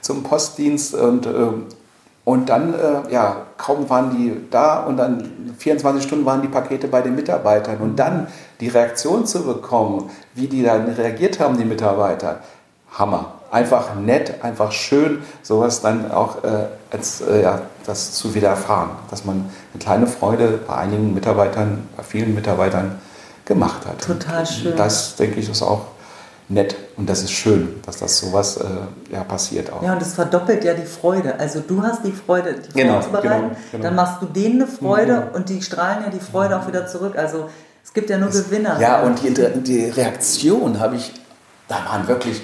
zum 0.00 0.22
Postdienst 0.22 0.94
und, 0.94 1.26
ähm, 1.26 1.66
und 2.24 2.48
dann, 2.48 2.74
ja, 3.10 3.46
kaum 3.58 3.90
waren 3.90 4.16
die 4.16 4.32
da 4.48 4.84
und 4.84 4.96
dann 4.96 5.54
24 5.58 6.04
Stunden 6.04 6.24
waren 6.24 6.40
die 6.40 6.48
Pakete 6.48 6.86
bei 6.86 7.02
den 7.02 7.16
Mitarbeitern 7.16 7.78
und 7.78 7.96
dann 7.96 8.28
die 8.60 8.68
Reaktion 8.68 9.26
zu 9.26 9.44
bekommen, 9.44 10.08
wie 10.34 10.46
die 10.46 10.62
dann 10.62 10.86
reagiert 10.86 11.40
haben, 11.40 11.58
die 11.58 11.64
Mitarbeiter, 11.64 12.38
Hammer. 12.92 13.41
Einfach 13.52 13.94
nett, 13.94 14.42
einfach 14.42 14.72
schön, 14.72 15.22
sowas 15.42 15.82
dann 15.82 16.10
auch 16.10 16.42
äh, 16.42 16.64
als, 16.90 17.20
äh, 17.20 17.42
ja, 17.42 17.60
das 17.86 18.12
zu 18.12 18.34
widerfahren, 18.34 18.90
dass 19.10 19.26
man 19.26 19.50
eine 19.74 19.82
kleine 19.82 20.06
Freude 20.06 20.58
bei 20.66 20.74
einigen 20.74 21.12
Mitarbeitern, 21.12 21.86
bei 21.94 22.02
vielen 22.02 22.34
Mitarbeitern 22.34 22.98
gemacht 23.44 23.86
hat. 23.86 24.00
Total 24.00 24.46
schön. 24.46 24.74
Das, 24.76 25.16
denke 25.16 25.38
ich, 25.38 25.50
ist 25.50 25.62
auch 25.62 25.82
nett 26.48 26.76
und 26.96 27.08
das 27.08 27.22
ist 27.22 27.32
schön, 27.32 27.80
dass 27.84 27.98
das 27.98 28.18
sowas 28.18 28.56
äh, 28.56 29.12
ja, 29.12 29.22
passiert 29.24 29.70
auch. 29.70 29.82
Ja, 29.82 29.92
und 29.92 30.00
es 30.02 30.14
verdoppelt 30.14 30.64
ja 30.64 30.74
die 30.74 30.86
Freude. 30.86 31.38
Also 31.38 31.60
du 31.60 31.82
hast 31.82 32.04
die 32.04 32.12
Freude, 32.12 32.54
die 32.54 32.72
genau, 32.72 32.94
vorzubereiten, 32.94 33.48
genau, 33.48 33.56
genau. 33.70 33.82
dann 33.82 33.94
machst 33.94 34.22
du 34.22 34.26
denen 34.26 34.62
eine 34.62 34.70
Freude 34.70 35.28
mhm. 35.28 35.36
und 35.36 35.48
die 35.50 35.60
strahlen 35.60 36.04
ja 36.04 36.10
die 36.10 36.20
Freude 36.20 36.58
auch 36.58 36.66
wieder 36.66 36.86
zurück. 36.86 37.16
Also 37.16 37.50
es 37.84 37.92
gibt 37.92 38.10
ja 38.10 38.18
nur 38.18 38.30
Gewinner. 38.30 38.80
Ja, 38.80 39.02
und 39.02 39.22
die, 39.22 39.34
die 39.62 39.90
Reaktion 39.90 40.78
habe 40.80 40.96
ich, 40.96 41.12
da 41.68 41.76
waren 41.88 42.06
wirklich 42.08 42.42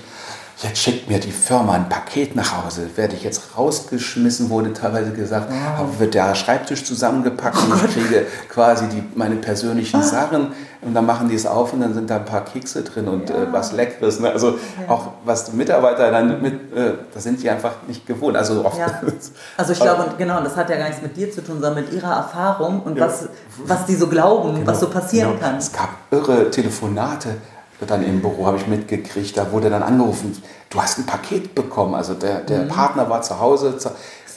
jetzt 0.63 0.79
schickt 0.83 1.09
mir 1.09 1.21
die 1.21 1.31
Firma 1.31 1.75
ein 1.75 1.89
Paket 1.89 2.35
nach 2.35 2.65
Hause, 2.65 2.91
werde 2.97 3.15
ich 3.15 3.23
jetzt 3.23 3.57
rausgeschmissen, 3.57 4.51
wurde 4.51 4.73
teilweise 4.73 5.13
gesagt, 5.13 5.51
wow. 5.51 5.87
wird 5.99 6.15
der 6.15 6.35
Schreibtisch 6.35 6.85
zusammengepackt 6.85 7.57
oh 7.59 7.73
und 7.73 7.85
ich 7.85 7.93
kriege 7.93 8.27
quasi 8.49 8.89
die, 8.89 9.05
meine 9.15 9.37
persönlichen 9.37 10.01
ah. 10.01 10.03
Sachen 10.03 10.49
und 10.81 10.95
dann 10.95 11.07
machen 11.07 11.29
die 11.29 11.37
es 11.37 11.47
auf 11.47 11.73
und 11.73 11.81
dann 11.81 11.95
sind 11.95 12.11
da 12.11 12.17
ein 12.17 12.25
paar 12.25 12.45
Kekse 12.45 12.83
drin 12.83 13.07
und 13.07 13.31
ja. 13.31 13.37
äh, 13.37 13.53
was 13.53 13.73
Leckeres. 13.73 14.19
Ne? 14.19 14.33
Also 14.33 14.51
ja. 14.51 14.93
auch 14.93 15.13
was 15.25 15.53
Mitarbeiter 15.53 16.11
dann 16.11 16.43
mit, 16.43 16.55
äh, 16.77 16.95
das 17.15 17.23
sind 17.23 17.41
die 17.41 17.51
einfach 17.51 17.75
nicht 17.87 18.07
gewohnt. 18.07 18.37
Also, 18.37 18.65
oft 18.65 18.79
ja. 18.79 18.87
also 19.57 19.73
ich 19.73 19.79
glaube, 19.79 20.07
genau, 20.19 20.41
das 20.43 20.57
hat 20.57 20.71
ja 20.71 20.77
gar 20.77 20.89
nichts 20.89 21.03
mit 21.03 21.17
dir 21.17 21.31
zu 21.31 21.41
tun, 21.43 21.61
sondern 21.61 21.85
mit 21.85 21.93
ihrer 21.93 22.15
Erfahrung 22.15 22.83
und 22.83 22.99
was, 22.99 23.29
was 23.65 23.87
die 23.87 23.95
so 23.95 24.09
glauben, 24.09 24.55
genau. 24.55 24.67
was 24.67 24.81
so 24.81 24.89
passieren 24.89 25.35
genau. 25.35 25.43
kann. 25.43 25.57
Es 25.59 25.73
gab 25.73 25.91
irre 26.11 26.51
Telefonate 26.51 27.37
dann 27.87 28.05
im 28.05 28.21
Büro 28.21 28.47
habe 28.47 28.57
ich 28.57 28.67
mitgekriegt, 28.67 29.37
da 29.37 29.53
wurde 29.53 29.71
dann 29.71 29.83
angerufen, 29.83 30.41
du 30.71 30.83
hast 30.83 30.99
ein 30.99 31.07
Paket 31.07 31.55
bekommen. 31.55 31.95
Also 31.95 32.15
der, 32.15 32.41
der 32.41 32.63
mhm. 32.63 32.69
Partner 32.69 33.09
war 33.09 33.23
zu 33.23 33.39
Hause. 33.39 33.79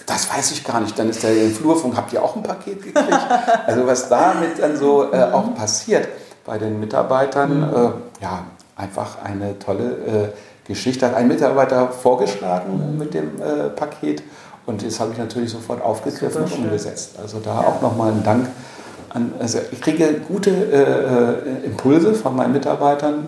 Das 0.06 0.36
weiß 0.36 0.52
ich 0.52 0.64
gar 0.64 0.80
nicht. 0.80 0.98
Dann 0.98 1.10
ist 1.10 1.24
der 1.24 1.36
im 1.36 1.52
Flurfunk, 1.52 1.96
habt 1.96 2.14
ihr 2.14 2.24
auch 2.24 2.36
ein 2.36 2.44
Paket 2.44 2.84
gekriegt? 2.84 3.20
also 3.66 3.88
was 3.88 4.10
damit 4.10 4.60
dann 4.60 4.78
so 4.78 5.12
äh, 5.12 5.28
mhm. 5.28 5.34
auch 5.34 5.56
passiert 5.56 6.08
bei 6.46 6.58
den 6.58 6.80
Mitarbeitern, 6.80 7.58
mhm. 7.58 7.76
äh, 7.76 8.24
ja, 8.24 8.46
einfach 8.76 9.24
eine 9.24 9.58
tolle 9.60 9.84
äh, 9.84 10.68
Geschichte. 10.68 11.08
Hat 11.08 11.16
ein 11.16 11.28
Mitarbeiter 11.28 11.90
vorgeschlagen 11.90 12.98
mit 12.98 13.14
dem 13.14 13.42
äh, 13.42 13.70
Paket 13.70 14.24
und 14.66 14.86
das 14.86 15.00
habe 15.00 15.12
ich 15.12 15.18
natürlich 15.18 15.52
sofort 15.52 15.82
aufgegriffen 15.82 16.44
und 16.44 16.54
umgesetzt. 16.54 17.16
Also 17.22 17.40
da 17.40 17.62
ja. 17.62 17.68
auch 17.68 17.82
nochmal 17.82 18.12
ein 18.12 18.24
Dank 18.24 18.48
an, 19.14 19.34
also 19.40 19.60
ich 19.72 19.82
kriege 19.82 20.22
gute 20.28 20.50
äh, 20.50 21.64
äh, 21.64 21.66
Impulse 21.66 22.14
von 22.14 22.36
meinen 22.36 22.54
Mitarbeitern 22.54 23.28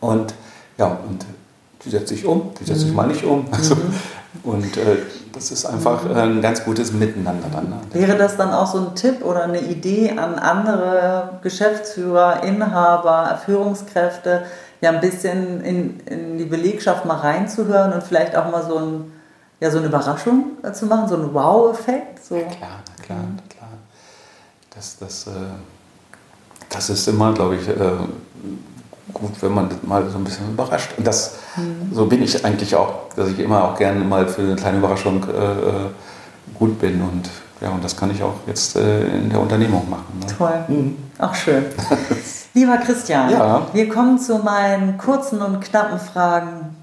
und 0.00 0.34
ja, 0.78 0.98
und 1.08 1.24
die 1.84 1.90
setze 1.90 2.14
ich 2.14 2.24
um, 2.24 2.52
die 2.58 2.64
setze 2.64 2.84
ich 2.84 2.90
mhm. 2.90 2.96
mal 2.96 3.06
nicht 3.06 3.24
um. 3.24 3.46
Also, 3.50 3.74
mhm. 3.76 3.94
Und 4.42 4.76
äh, 4.76 4.96
das 5.32 5.50
ist 5.50 5.64
einfach 5.64 6.04
äh, 6.10 6.20
ein 6.20 6.42
ganz 6.42 6.64
gutes 6.64 6.92
Miteinander 6.92 7.46
dann. 7.52 7.70
Ne? 7.70 7.76
Wäre 7.92 8.16
das 8.16 8.36
dann 8.36 8.52
auch 8.52 8.66
so 8.66 8.78
ein 8.78 8.94
Tipp 8.94 9.24
oder 9.24 9.44
eine 9.44 9.60
Idee 9.60 10.10
an 10.10 10.34
andere 10.34 11.38
Geschäftsführer, 11.42 12.42
Inhaber, 12.42 13.38
Führungskräfte, 13.44 14.44
ja 14.80 14.90
ein 14.90 15.00
bisschen 15.00 15.62
in, 15.62 16.00
in 16.00 16.38
die 16.38 16.44
Belegschaft 16.44 17.04
mal 17.04 17.16
reinzuhören 17.16 17.92
und 17.92 18.02
vielleicht 18.02 18.36
auch 18.36 18.50
mal 18.50 18.64
so, 18.64 18.78
ein, 18.78 19.12
ja, 19.60 19.70
so 19.70 19.78
eine 19.78 19.86
Überraschung 19.86 20.58
äh, 20.62 20.72
zu 20.72 20.86
machen, 20.86 21.08
so 21.08 21.14
einen 21.14 21.32
Wow-Effekt? 21.32 22.24
So. 22.24 22.36
Ja, 22.36 22.42
klar, 23.02 23.18
na 23.36 23.42
klar. 23.48 23.53
Das, 24.74 24.98
das, 24.98 25.26
äh, 25.26 25.30
das 26.68 26.90
ist 26.90 27.06
immer, 27.08 27.32
glaube 27.32 27.56
ich, 27.56 27.68
äh, 27.68 27.74
gut, 29.12 29.30
wenn 29.40 29.54
man 29.54 29.68
mal 29.82 30.08
so 30.10 30.18
ein 30.18 30.24
bisschen 30.24 30.50
überrascht. 30.50 30.90
Und 30.96 31.06
das, 31.06 31.36
mhm. 31.56 31.94
so 31.94 32.06
bin 32.06 32.22
ich 32.22 32.44
eigentlich 32.44 32.74
auch, 32.74 33.12
dass 33.14 33.28
ich 33.28 33.38
immer 33.38 33.64
auch 33.64 33.78
gerne 33.78 34.04
mal 34.04 34.26
für 34.26 34.42
eine 34.42 34.56
kleine 34.56 34.78
Überraschung 34.78 35.22
äh, 35.24 36.56
gut 36.58 36.78
bin 36.80 37.00
und 37.00 37.30
ja, 37.60 37.70
und 37.70 37.82
das 37.82 37.96
kann 37.96 38.10
ich 38.10 38.22
auch 38.22 38.34
jetzt 38.46 38.76
äh, 38.76 39.06
in 39.06 39.30
der 39.30 39.40
Unternehmung 39.40 39.88
machen. 39.88 40.20
Ne? 40.20 40.26
Toll. 40.36 40.64
Mhm. 40.68 40.96
Auch 41.18 41.34
schön. 41.34 41.64
Lieber 42.54 42.76
Christian, 42.78 43.30
ja. 43.30 43.66
wir 43.72 43.88
kommen 43.88 44.18
zu 44.18 44.38
meinen 44.38 44.98
kurzen 44.98 45.40
und 45.40 45.60
knappen 45.60 45.98
Fragen 45.98 46.76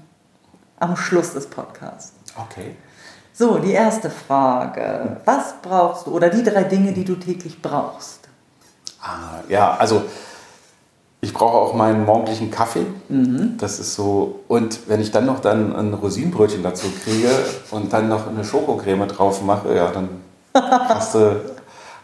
am 0.80 0.96
Schluss 0.96 1.34
des 1.34 1.46
Podcasts. 1.46 2.14
Okay. 2.36 2.74
So, 3.42 3.58
die 3.58 3.72
erste 3.72 4.08
Frage. 4.08 5.16
Was 5.24 5.54
brauchst 5.60 6.06
du 6.06 6.12
oder 6.12 6.30
die 6.30 6.44
drei 6.44 6.62
Dinge, 6.62 6.92
die 6.92 7.04
du 7.04 7.16
täglich 7.16 7.60
brauchst? 7.60 8.20
Ah, 9.02 9.40
ja, 9.48 9.74
also 9.78 10.04
ich 11.20 11.34
brauche 11.34 11.56
auch 11.56 11.74
meinen 11.74 12.04
morgendlichen 12.04 12.52
Kaffee. 12.52 12.86
Mhm. 13.08 13.56
Das 13.58 13.80
ist 13.80 13.96
so. 13.96 14.44
Und 14.46 14.86
wenn 14.86 15.00
ich 15.00 15.10
dann 15.10 15.26
noch 15.26 15.40
dann 15.40 15.74
ein 15.74 15.92
Rosinenbrötchen 15.92 16.62
dazu 16.62 16.86
kriege 17.02 17.30
und 17.72 17.92
dann 17.92 18.08
noch 18.08 18.28
eine 18.28 18.44
Schokocreme 18.44 19.08
drauf 19.08 19.42
mache, 19.42 19.74
ja, 19.74 19.90
dann 19.90 20.08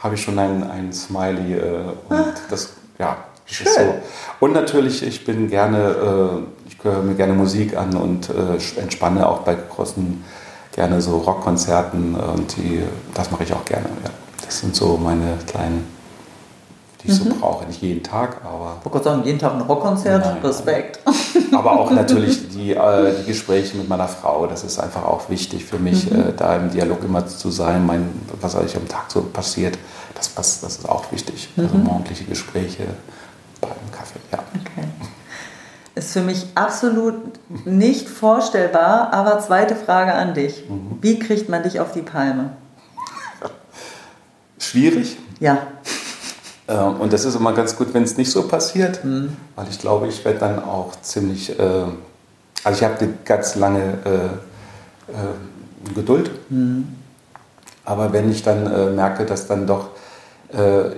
habe 0.00 0.14
ich 0.16 0.20
schon 0.20 0.40
ein, 0.40 0.68
ein 0.68 0.92
Smiley. 0.92 1.54
Äh, 1.54 1.82
und 2.08 2.34
das, 2.50 2.70
ja, 2.98 3.16
das 3.46 3.60
ist 3.60 3.74
so. 3.76 3.94
Und 4.40 4.54
natürlich, 4.54 5.04
ich 5.04 5.24
bin 5.24 5.48
gerne, 5.48 5.78
äh, 5.78 6.68
ich 6.68 6.82
höre 6.82 7.00
mir 7.02 7.14
gerne 7.14 7.34
Musik 7.34 7.76
an 7.76 7.96
und 7.96 8.28
äh, 8.28 8.80
entspanne 8.80 9.28
auch 9.28 9.42
bei 9.42 9.54
großen 9.54 10.24
gerne 10.78 11.00
so 11.00 11.18
Rockkonzerten 11.18 12.14
und 12.14 12.56
die, 12.56 12.84
das 13.12 13.32
mache 13.32 13.42
ich 13.42 13.52
auch 13.52 13.64
gerne. 13.64 13.88
Ja. 14.04 14.10
Das 14.44 14.60
sind 14.60 14.76
so 14.76 14.96
meine 14.96 15.36
kleinen, 15.44 15.84
die 17.02 17.08
ich 17.08 17.18
mhm. 17.18 17.30
so 17.30 17.34
brauche. 17.40 17.66
Nicht 17.66 17.82
jeden 17.82 18.04
Tag, 18.04 18.42
aber. 18.44 18.76
Ich 18.78 18.92
wollte 18.92 19.08
sagen, 19.08 19.24
jeden 19.24 19.40
Tag 19.40 19.54
ein 19.54 19.62
Rockkonzert, 19.62 20.24
nein, 20.24 20.36
Respekt. 20.40 21.00
Aber 21.52 21.80
auch 21.80 21.90
natürlich 22.02 22.48
die, 22.50 22.74
äh, 22.74 23.12
die 23.20 23.26
Gespräche 23.26 23.76
mit 23.76 23.88
meiner 23.88 24.06
Frau, 24.06 24.46
das 24.46 24.62
ist 24.62 24.78
einfach 24.78 25.04
auch 25.04 25.28
wichtig 25.28 25.64
für 25.64 25.80
mich, 25.80 26.08
mhm. 26.08 26.20
äh, 26.20 26.32
da 26.36 26.54
im 26.54 26.70
Dialog 26.70 27.02
immer 27.02 27.26
zu 27.26 27.50
sein, 27.50 27.84
mein, 27.84 28.08
was 28.40 28.54
eigentlich 28.54 28.76
am 28.76 28.86
Tag 28.86 29.10
so 29.10 29.22
passiert, 29.22 29.76
das, 30.14 30.32
das, 30.32 30.60
das 30.60 30.76
ist 30.76 30.88
auch 30.88 31.10
wichtig. 31.10 31.48
Also 31.56 31.74
mhm. 31.74 31.80
Also 31.80 31.90
morgendliche 31.90 32.22
Gespräche 32.22 32.84
beim 33.60 33.72
Kaffee, 33.90 34.20
ja. 34.30 34.38
Okay. 34.54 34.86
Ist 35.98 36.12
für 36.12 36.20
mich 36.20 36.46
absolut 36.54 37.16
nicht 37.64 38.08
vorstellbar, 38.08 39.12
aber 39.12 39.40
zweite 39.40 39.74
Frage 39.74 40.12
an 40.14 40.32
dich. 40.32 40.62
Mhm. 40.68 40.98
Wie 41.00 41.18
kriegt 41.18 41.48
man 41.48 41.64
dich 41.64 41.80
auf 41.80 41.90
die 41.90 42.02
Palme? 42.02 42.50
Schwierig. 44.58 45.18
Ja. 45.40 45.58
Ähm, 46.70 46.96
und 47.00 47.14
das 47.14 47.24
ist 47.24 47.34
immer 47.34 47.54
ganz 47.54 47.76
gut, 47.76 47.94
wenn 47.94 48.02
es 48.02 48.18
nicht 48.18 48.30
so 48.30 48.46
passiert, 48.46 49.02
mhm. 49.02 49.34
weil 49.56 49.68
ich 49.70 49.78
glaube, 49.78 50.06
ich 50.06 50.22
werde 50.26 50.40
dann 50.40 50.62
auch 50.62 51.00
ziemlich, 51.00 51.58
äh, 51.58 51.62
also 52.62 52.78
ich 52.78 52.84
habe 52.84 53.08
ganz 53.24 53.54
lange 53.54 53.80
äh, 54.04 55.10
äh, 55.10 55.94
Geduld, 55.94 56.30
mhm. 56.50 56.88
aber 57.86 58.12
wenn 58.12 58.30
ich 58.30 58.42
dann 58.42 58.70
äh, 58.70 58.90
merke, 58.90 59.24
dass 59.24 59.46
dann 59.46 59.66
doch 59.66 59.88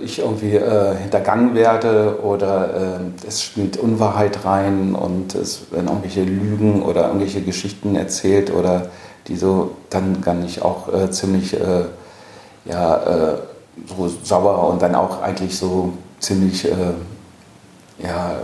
ich 0.01 0.19
irgendwie 0.19 0.55
äh, 0.55 0.95
hintergangen 0.95 1.55
werde 1.55 2.19
oder 2.23 2.73
äh, 2.73 3.27
es 3.27 3.41
spielt 3.41 3.75
Unwahrheit 3.75 4.45
rein 4.45 4.95
und 4.95 5.35
es 5.35 5.71
werden 5.71 5.87
irgendwelche 5.87 6.23
Lügen 6.23 6.83
oder 6.83 7.07
irgendwelche 7.07 7.41
Geschichten 7.41 7.95
erzählt 7.95 8.53
oder 8.53 8.87
die 9.27 9.35
so, 9.35 9.75
dann 9.89 10.21
kann 10.21 10.45
ich 10.45 10.61
auch 10.61 10.91
äh, 10.93 11.11
ziemlich 11.11 11.53
äh, 11.53 11.83
ja, 12.63 12.95
äh, 12.97 13.37
so 13.97 14.09
sauer 14.23 14.69
und 14.69 14.81
dann 14.81 14.95
auch 14.95 15.21
eigentlich 15.21 15.57
so 15.57 15.93
ziemlich 16.19 16.67
ja, 17.97 18.35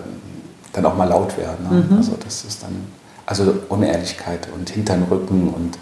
dann 0.73 0.85
auch 0.85 0.95
mal 0.95 1.07
laut 1.07 1.37
werden. 1.37 1.67
Ne? 1.69 1.85
Mhm. 1.89 1.97
Also 1.97 2.13
das 2.23 2.43
ist 2.43 2.63
dann, 2.63 2.87
also 3.25 3.53
Unehrlichkeit 3.69 4.47
und 4.53 4.69
hinter 4.69 4.95
den 4.95 5.03
Rücken 5.03 5.53
und 5.53 5.77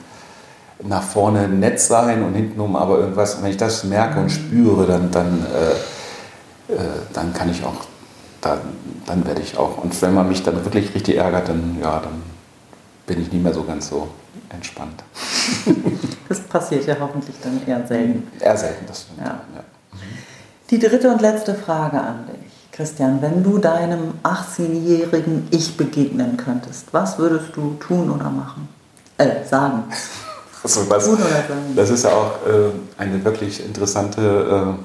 nach 0.83 1.03
vorne 1.03 1.47
nett 1.47 1.79
sein 1.79 2.23
und 2.23 2.33
hintenrum 2.33 2.75
aber 2.75 2.99
irgendwas, 2.99 3.41
wenn 3.41 3.49
ich 3.49 3.57
das 3.57 3.83
merke 3.83 4.19
und 4.19 4.29
spüre, 4.29 4.85
dann, 4.85 5.11
dann, 5.11 5.45
äh, 5.45 6.73
äh, 6.73 6.77
dann 7.13 7.33
kann 7.33 7.49
ich 7.49 7.63
auch, 7.63 7.85
dann, 8.41 8.59
dann 9.05 9.25
werde 9.25 9.41
ich 9.41 9.57
auch, 9.57 9.77
und 9.77 9.99
wenn 10.01 10.13
man 10.13 10.27
mich 10.27 10.43
dann 10.43 10.63
wirklich 10.65 10.93
richtig 10.93 11.17
ärgert, 11.17 11.49
dann, 11.49 11.77
ja, 11.81 11.99
dann 11.99 12.21
bin 13.07 13.21
ich 13.21 13.31
nicht 13.31 13.43
mehr 13.43 13.53
so 13.53 13.63
ganz 13.63 13.89
so 13.89 14.07
entspannt. 14.49 15.03
Das 16.27 16.39
passiert 16.39 16.87
ja 16.87 16.97
hoffentlich 16.99 17.35
dann 17.43 17.61
eher 17.67 17.85
selten. 17.85 18.27
Eher 18.39 18.57
selten, 18.57 18.83
das 18.87 19.03
stimmt. 19.03 19.19
Ja. 19.19 19.41
ja. 19.55 19.63
Die 20.71 20.79
dritte 20.79 21.11
und 21.11 21.21
letzte 21.21 21.53
Frage 21.53 22.01
an 22.01 22.25
dich. 22.25 22.51
Christian, 22.71 23.21
wenn 23.21 23.43
du 23.43 23.59
deinem 23.59 24.15
18-jährigen 24.23 25.47
Ich 25.51 25.77
begegnen 25.77 26.35
könntest, 26.35 26.91
was 26.93 27.19
würdest 27.19 27.55
du 27.55 27.75
tun 27.79 28.09
oder 28.09 28.31
machen? 28.31 28.67
Äh, 29.19 29.45
sagen. 29.45 29.83
Also 30.65 30.89
was. 30.89 31.07
Das 31.75 31.91
ist 31.91 32.05
ja 32.05 32.09
auch 32.09 32.31
äh, 32.47 32.71
eine 32.97 33.23
wirklich 33.23 33.63
interessante 33.63 34.75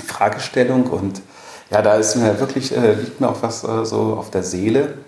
äh, 0.00 0.02
Fragestellung 0.04 0.88
und 0.88 1.22
ja, 1.70 1.80
da 1.80 1.94
ist 1.94 2.16
mir 2.16 2.40
wirklich, 2.40 2.76
äh, 2.76 2.94
liegt 2.94 3.20
mir 3.20 3.28
auch 3.28 3.40
was 3.40 3.62
äh, 3.62 3.84
so 3.84 4.14
auf 4.14 4.32
der 4.32 4.42
Seele, 4.42 4.98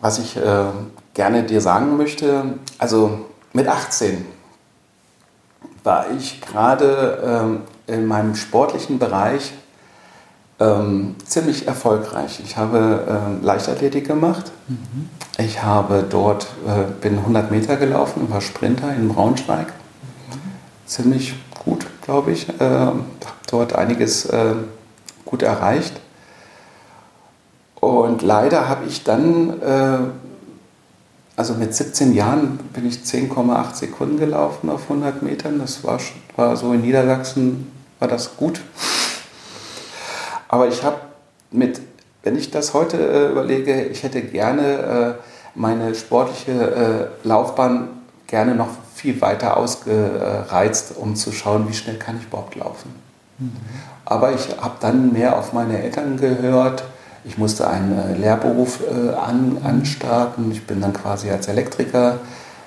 was 0.00 0.20
ich 0.20 0.36
äh, 0.36 0.66
gerne 1.12 1.42
dir 1.42 1.60
sagen 1.60 1.96
möchte. 1.96 2.44
Also 2.78 3.26
mit 3.52 3.66
18 3.66 4.24
war 5.82 6.06
ich 6.16 6.40
gerade 6.40 7.18
ähm, 7.24 7.62
in 7.88 8.06
meinem 8.06 8.36
sportlichen 8.36 9.00
Bereich 9.00 9.54
ähm, 10.60 11.16
ziemlich 11.24 11.66
erfolgreich. 11.66 12.40
Ich 12.44 12.56
habe 12.56 13.06
ähm, 13.08 13.42
Leichtathletik 13.42 14.06
gemacht. 14.06 14.52
Mhm. 14.68 15.08
Ich 15.38 15.62
habe 15.62 16.04
dort, 16.08 16.48
äh, 16.66 16.84
bin 17.00 17.18
100 17.18 17.50
Meter 17.50 17.76
gelaufen, 17.76 18.30
war 18.30 18.42
Sprinter 18.42 18.94
in 18.94 19.08
Braunschweig. 19.08 19.68
Mhm. 19.68 19.72
Ziemlich 20.86 21.34
gut, 21.64 21.86
glaube 22.02 22.32
ich. 22.32 22.48
Äh, 22.60 22.64
habe 22.64 23.00
dort 23.50 23.74
einiges 23.74 24.26
äh, 24.26 24.54
gut 25.24 25.42
erreicht. 25.42 25.98
Und 27.80 28.20
leider 28.20 28.68
habe 28.68 28.84
ich 28.86 29.04
dann, 29.04 29.60
äh, 29.62 29.98
also 31.36 31.54
mit 31.54 31.74
17 31.74 32.12
Jahren 32.12 32.58
bin 32.74 32.86
ich 32.86 32.96
10,8 32.96 33.74
Sekunden 33.74 34.18
gelaufen 34.18 34.68
auf 34.68 34.82
100 34.82 35.22
Metern. 35.22 35.58
Das 35.58 35.82
war, 35.84 35.98
war 36.36 36.56
so 36.58 36.74
in 36.74 36.82
Niedersachsen, 36.82 37.72
war 37.98 38.08
das 38.08 38.36
gut. 38.36 38.60
Aber 40.50 40.66
ich 40.66 40.82
habe 40.82 40.96
mit, 41.52 41.80
wenn 42.24 42.36
ich 42.36 42.50
das 42.50 42.74
heute 42.74 42.96
äh, 42.96 43.30
überlege, 43.30 43.84
ich 43.84 44.02
hätte 44.02 44.20
gerne 44.20 44.62
äh, 44.62 45.14
meine 45.54 45.94
sportliche 45.94 47.10
äh, 47.22 47.26
Laufbahn 47.28 47.88
gerne 48.26 48.56
noch 48.56 48.68
viel 48.96 49.20
weiter 49.20 49.56
ausgereizt, 49.56 50.94
um 50.96 51.14
zu 51.14 51.30
schauen, 51.30 51.68
wie 51.68 51.74
schnell 51.74 51.96
kann 51.96 52.16
ich 52.18 52.26
überhaupt 52.26 52.56
laufen. 52.56 52.92
Mhm. 53.38 53.52
Aber 54.04 54.32
ich 54.32 54.48
habe 54.60 54.74
dann 54.80 55.12
mehr 55.12 55.38
auf 55.38 55.52
meine 55.52 55.80
Eltern 55.80 56.16
gehört. 56.16 56.82
Ich 57.24 57.38
musste 57.38 57.68
einen 57.68 57.96
äh, 57.96 58.16
Lehrberuf 58.16 58.80
äh, 58.80 59.14
an, 59.14 59.58
anstarten. 59.62 60.50
Ich 60.50 60.66
bin 60.66 60.80
dann 60.80 60.92
quasi 60.92 61.30
als 61.30 61.46
Elektriker 61.46 62.18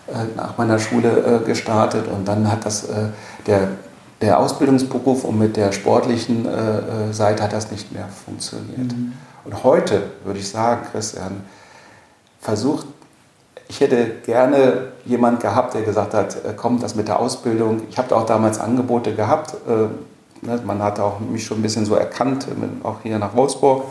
äh, 0.07 0.37
nach 0.37 0.57
meiner 0.57 0.79
Schule 0.79 1.41
gestartet 1.45 2.07
und 2.07 2.25
dann 2.27 2.49
hat 2.49 2.65
das 2.65 2.87
der 3.45 3.67
der 4.23 4.39
Ausbildungsberuf 4.39 5.25
und 5.25 5.37
mit 5.37 5.57
der 5.57 5.73
sportlichen 5.73 6.45
äh, 6.45 7.09
äh, 7.09 7.13
Seite 7.13 7.43
hat 7.43 7.51
das 7.51 7.71
nicht 7.71 7.91
mehr 7.91 8.07
funktioniert. 8.07 8.93
Mhm. 8.93 9.11
Und 9.43 9.65
heute 9.65 10.03
würde 10.23 10.39
ich 10.39 10.47
sagen, 10.47 10.87
Christian, 10.89 11.41
versucht, 12.39 12.87
ich 13.67 13.81
hätte 13.81 14.05
gerne 14.25 14.93
jemand 15.03 15.41
gehabt, 15.41 15.73
der 15.73 15.81
gesagt 15.81 16.13
hat, 16.13 16.35
äh, 16.35 16.53
komm, 16.55 16.79
das 16.79 16.95
mit 16.95 17.09
der 17.09 17.19
Ausbildung. 17.19 17.81
Ich 17.89 17.97
habe 17.97 18.15
auch 18.15 18.25
damals 18.25 18.59
Angebote 18.59 19.13
gehabt. 19.13 19.55
Äh, 19.67 20.47
ne, 20.47 20.61
man 20.65 20.81
hat 20.81 21.01
auch 21.01 21.19
mich 21.19 21.43
schon 21.43 21.59
ein 21.59 21.61
bisschen 21.61 21.85
so 21.85 21.95
erkannt, 21.95 22.47
auch 22.83 23.01
hier 23.03 23.19
nach 23.19 23.35
Wolfsburg. 23.35 23.83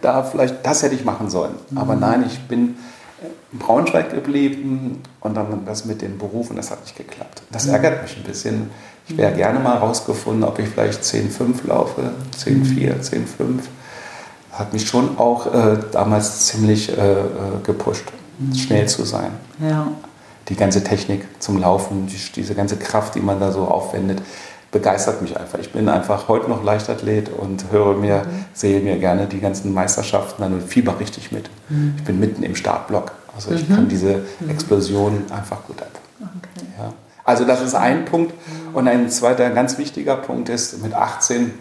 Da 0.00 0.24
vielleicht, 0.24 0.66
das 0.66 0.82
hätte 0.82 0.96
ich 0.96 1.04
machen 1.04 1.30
sollen. 1.30 1.54
Mhm. 1.70 1.78
Aber 1.78 1.94
nein, 1.94 2.24
ich 2.26 2.48
bin 2.48 2.74
in 3.52 3.58
Braunschweig 3.58 4.10
geblieben 4.10 5.02
und 5.20 5.34
dann 5.36 5.64
das 5.64 5.84
mit 5.84 6.02
den 6.02 6.18
Berufen, 6.18 6.56
das 6.56 6.70
hat 6.70 6.82
nicht 6.82 6.96
geklappt. 6.96 7.42
Das 7.50 7.66
mhm. 7.66 7.74
ärgert 7.74 8.02
mich 8.02 8.16
ein 8.16 8.22
bisschen. 8.24 8.70
Ich 9.08 9.16
wäre 9.16 9.32
gerne 9.32 9.58
mal 9.58 9.78
rausgefunden, 9.78 10.44
ob 10.44 10.58
ich 10.58 10.68
vielleicht 10.68 11.02
10,5 11.02 11.66
laufe, 11.66 12.12
10,4, 12.38 13.00
10,5. 13.00 13.20
Das 14.50 14.58
hat 14.58 14.72
mich 14.72 14.86
schon 14.86 15.18
auch 15.18 15.52
äh, 15.52 15.78
damals 15.90 16.46
ziemlich 16.46 16.96
äh, 16.96 17.12
äh, 17.12 17.24
gepusht, 17.64 18.04
mhm. 18.38 18.54
schnell 18.54 18.88
zu 18.88 19.04
sein. 19.04 19.32
Ja. 19.60 19.88
Die 20.48 20.56
ganze 20.56 20.84
Technik 20.84 21.24
zum 21.38 21.58
Laufen, 21.58 22.06
die, 22.06 22.18
diese 22.34 22.54
ganze 22.54 22.76
Kraft, 22.76 23.14
die 23.14 23.20
man 23.20 23.40
da 23.40 23.52
so 23.52 23.62
aufwendet, 23.62 24.22
begeistert 24.72 25.20
mich 25.22 25.38
einfach. 25.38 25.58
Ich 25.58 25.70
bin 25.70 25.88
einfach 25.88 26.26
heute 26.28 26.48
noch 26.48 26.64
Leichtathlet 26.64 27.28
und 27.28 27.70
höre 27.70 27.94
mir, 27.94 28.24
mhm. 28.24 28.44
sehe 28.54 28.80
mir 28.80 28.98
gerne 28.98 29.26
die 29.26 29.38
ganzen 29.38 29.72
Meisterschaften 29.72 30.42
an 30.42 30.54
und 30.54 30.62
fieber 30.62 30.98
richtig 30.98 31.30
mit. 31.30 31.50
Mhm. 31.68 31.94
Ich 31.98 32.04
bin 32.04 32.18
mitten 32.18 32.42
im 32.42 32.56
Startblock. 32.56 33.12
Also 33.36 33.52
ich 33.52 33.68
mhm. 33.68 33.74
kann 33.74 33.88
diese 33.88 34.22
mhm. 34.40 34.50
Explosion 34.50 35.24
einfach 35.30 35.62
gut 35.66 35.80
ab. 35.80 35.90
Okay. 36.20 36.66
Ja. 36.78 36.92
Also 37.22 37.44
das 37.44 37.60
ist 37.60 37.74
ein 37.74 38.06
Punkt. 38.06 38.34
Und 38.72 38.88
ein 38.88 39.10
zweiter 39.10 39.50
ganz 39.50 39.76
wichtiger 39.76 40.16
Punkt 40.16 40.48
ist, 40.48 40.82
mit 40.82 40.94
18 40.94 41.52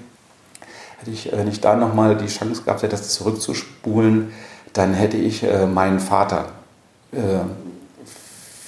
hätte 1.00 1.12
ich, 1.12 1.32
wenn 1.34 1.50
ich 1.50 1.60
da 1.60 1.76
nochmal 1.76 2.16
die 2.16 2.28
Chance 2.28 2.64
gehabt 2.64 2.82
hätte, 2.82 2.96
das 2.96 3.10
zurückzuspulen, 3.10 4.32
dann 4.72 4.94
hätte 4.94 5.18
ich 5.18 5.44
äh, 5.44 5.66
meinen 5.66 6.00
Vater 6.00 6.46
äh, 7.12 7.18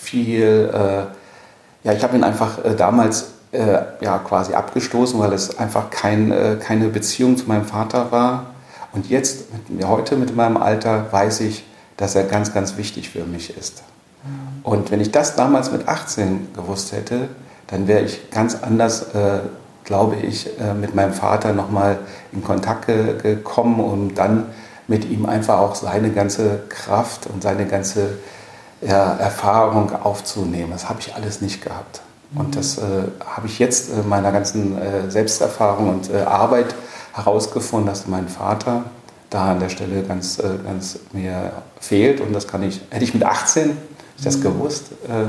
viel, 0.01 0.69
äh, 0.73 1.87
ja, 1.87 1.93
ich 1.93 2.03
habe 2.03 2.17
ihn 2.17 2.25
einfach 2.25 2.63
äh, 2.65 2.75
damals 2.75 3.29
äh, 3.53 3.83
ja, 4.01 4.17
quasi 4.19 4.53
abgestoßen, 4.53 5.19
weil 5.19 5.33
es 5.33 5.57
einfach 5.57 5.89
kein, 5.89 6.31
äh, 6.31 6.57
keine 6.59 6.89
Beziehung 6.89 7.37
zu 7.37 7.45
meinem 7.45 7.65
Vater 7.65 8.11
war. 8.11 8.47
Und 8.91 9.09
jetzt, 9.09 9.45
mit, 9.69 9.87
heute 9.87 10.15
mit 10.15 10.35
meinem 10.35 10.57
Alter, 10.57 11.11
weiß 11.11 11.41
ich, 11.41 11.65
dass 11.97 12.15
er 12.15 12.23
ganz, 12.23 12.53
ganz 12.53 12.77
wichtig 12.77 13.09
für 13.09 13.23
mich 13.23 13.55
ist. 13.57 13.83
Und 14.63 14.91
wenn 14.91 15.01
ich 15.01 15.11
das 15.11 15.35
damals 15.35 15.71
mit 15.71 15.87
18 15.87 16.53
gewusst 16.53 16.91
hätte, 16.93 17.29
dann 17.67 17.87
wäre 17.87 18.03
ich 18.03 18.29
ganz 18.31 18.55
anders, 18.61 19.13
äh, 19.13 19.39
glaube 19.83 20.15
ich, 20.15 20.59
äh, 20.59 20.73
mit 20.73 20.95
meinem 20.95 21.13
Vater 21.13 21.53
nochmal 21.53 21.99
in 22.31 22.43
Kontakt 22.43 22.87
ge 22.87 23.17
gekommen, 23.21 23.79
um 23.79 24.15
dann 24.15 24.45
mit 24.87 25.05
ihm 25.05 25.25
einfach 25.25 25.59
auch 25.59 25.75
seine 25.75 26.11
ganze 26.11 26.63
Kraft 26.69 27.27
und 27.27 27.43
seine 27.43 27.65
ganze 27.65 28.17
ja, 28.81 29.13
Erfahrung 29.13 29.93
aufzunehmen. 30.03 30.71
Das 30.71 30.89
habe 30.89 30.99
ich 30.99 31.15
alles 31.15 31.41
nicht 31.41 31.63
gehabt. 31.63 32.01
Und 32.35 32.49
mhm. 32.49 32.51
das 32.51 32.77
äh, 32.77 32.81
habe 33.25 33.47
ich 33.47 33.59
jetzt 33.59 33.89
in 33.89 34.07
meiner 34.07 34.31
ganzen 34.31 34.77
äh, 34.77 35.09
Selbsterfahrung 35.09 35.89
und 35.89 36.09
äh, 36.09 36.21
Arbeit 36.21 36.75
herausgefunden, 37.13 37.87
dass 37.87 38.07
mein 38.07 38.27
Vater 38.27 38.85
da 39.29 39.51
an 39.51 39.59
der 39.59 39.69
Stelle 39.69 40.03
ganz, 40.03 40.39
äh, 40.39 40.43
ganz 40.63 40.99
mir 41.11 41.51
fehlt. 41.79 42.21
Und 42.21 42.33
das 42.33 42.47
kann 42.47 42.63
ich, 42.63 42.81
hätte 42.89 43.03
ich 43.03 43.13
mit 43.13 43.23
18 43.23 43.77
ich 44.17 44.23
das 44.23 44.41
gewusst, 44.41 44.91
äh, 45.07 45.25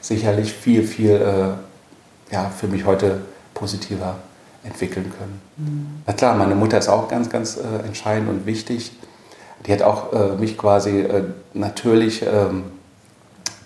sicherlich 0.00 0.52
viel, 0.52 0.86
viel 0.86 1.10
äh, 1.10 2.34
ja, 2.34 2.50
für 2.50 2.68
mich 2.68 2.84
heute 2.84 3.22
positiver 3.54 4.16
entwickeln 4.64 5.12
können. 5.18 5.40
Mhm. 5.56 5.86
Na 6.06 6.12
klar, 6.12 6.34
meine 6.36 6.54
Mutter 6.54 6.78
ist 6.78 6.88
auch 6.88 7.08
ganz, 7.08 7.30
ganz 7.30 7.56
äh, 7.56 7.86
entscheidend 7.86 8.28
und 8.28 8.46
wichtig. 8.46 8.92
Die 9.66 9.72
hat 9.72 9.82
auch 9.82 10.12
äh, 10.12 10.36
mich 10.36 10.58
quasi 10.58 11.00
äh, 11.00 11.24
natürlich 11.54 12.22
ähm, 12.22 12.64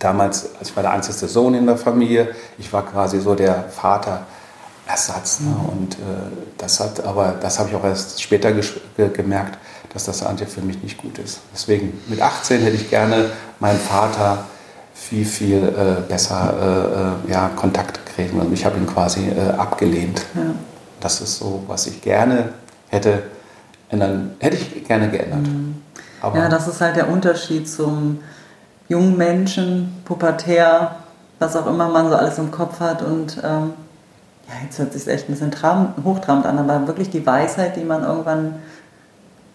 damals, 0.01 0.49
als 0.59 0.71
ich 0.71 0.77
war 0.77 0.83
der 0.83 0.93
einzige 0.93 1.29
Sohn 1.29 1.55
in 1.55 1.67
der 1.67 1.77
Familie, 1.77 2.35
ich 2.59 2.73
war 2.73 2.85
quasi 2.85 3.21
so 3.21 3.37
der 3.37 3.67
Vaterersatz. 3.71 5.41
Ne? 5.41 5.55
Und 5.71 5.95
äh, 5.95 5.99
das 6.59 6.81
hat, 6.81 7.05
aber 7.05 7.37
das 7.41 7.61
habe 7.61 7.69
ich 7.69 7.77
auch 7.77 7.85
erst 7.85 8.21
später 8.21 8.53
gemerkt, 8.53 9.59
dass 9.93 10.07
das 10.07 10.25
eigentlich 10.25 10.49
für 10.49 10.63
mich 10.63 10.83
nicht 10.83 10.99
gut 10.99 11.19
ist. 11.19 11.41
Deswegen 11.53 12.01
mit 12.09 12.21
18 12.21 12.63
hätte 12.63 12.77
ich 12.77 12.91
gerne 12.91 13.31
meinen 13.61 13.79
Vater 13.79 14.45
viel, 14.95 15.25
viel 15.25 15.63
äh, 15.65 16.09
besser 16.09 17.19
äh, 17.27 17.31
äh, 17.31 17.33
ja, 17.33 17.51
Kontakt 17.55 18.01
kriegen. 18.15 18.41
Und 18.41 18.53
ich 18.53 18.65
habe 18.65 18.79
ihn 18.79 18.87
quasi 18.87 19.29
äh, 19.29 19.51
abgelehnt. 19.51 20.23
Ja. 20.35 20.43
Das 21.01 21.21
ist 21.21 21.39
so, 21.39 21.63
was 21.67 21.87
ich 21.87 22.01
gerne 22.03 22.53
hätte 22.89 23.23
ändern, 23.89 24.33
hätte 24.39 24.57
ich 24.57 24.85
gerne 24.87 25.09
geändert. 25.11 25.47
Mhm. 25.47 25.83
Aber 26.21 26.39
ja, 26.39 26.49
das 26.49 26.69
ist 26.69 26.81
halt 26.81 26.97
der 26.97 27.09
Unterschied 27.09 27.69
zum 27.69 28.21
jungen 28.91 29.17
Menschen, 29.17 30.03
pubertär, 30.05 30.97
was 31.39 31.57
auch 31.57 31.67
immer 31.67 31.89
man 31.89 32.11
so 32.11 32.17
alles 32.17 32.37
im 32.39 32.51
Kopf 32.51 32.81
hat. 32.81 33.03
Und 33.03 33.39
ähm, 33.43 33.73
ja, 34.47 34.55
jetzt 34.65 34.79
hört 34.79 34.93
sich 34.93 35.07
echt 35.09 35.29
ein 35.29 35.33
bisschen 35.33 35.55
hochtrabend 36.05 36.45
an, 36.45 36.59
aber 36.59 36.87
wirklich 36.87 37.09
die 37.09 37.25
Weisheit, 37.25 37.77
die 37.77 37.85
man 37.85 38.03
irgendwann 38.03 38.57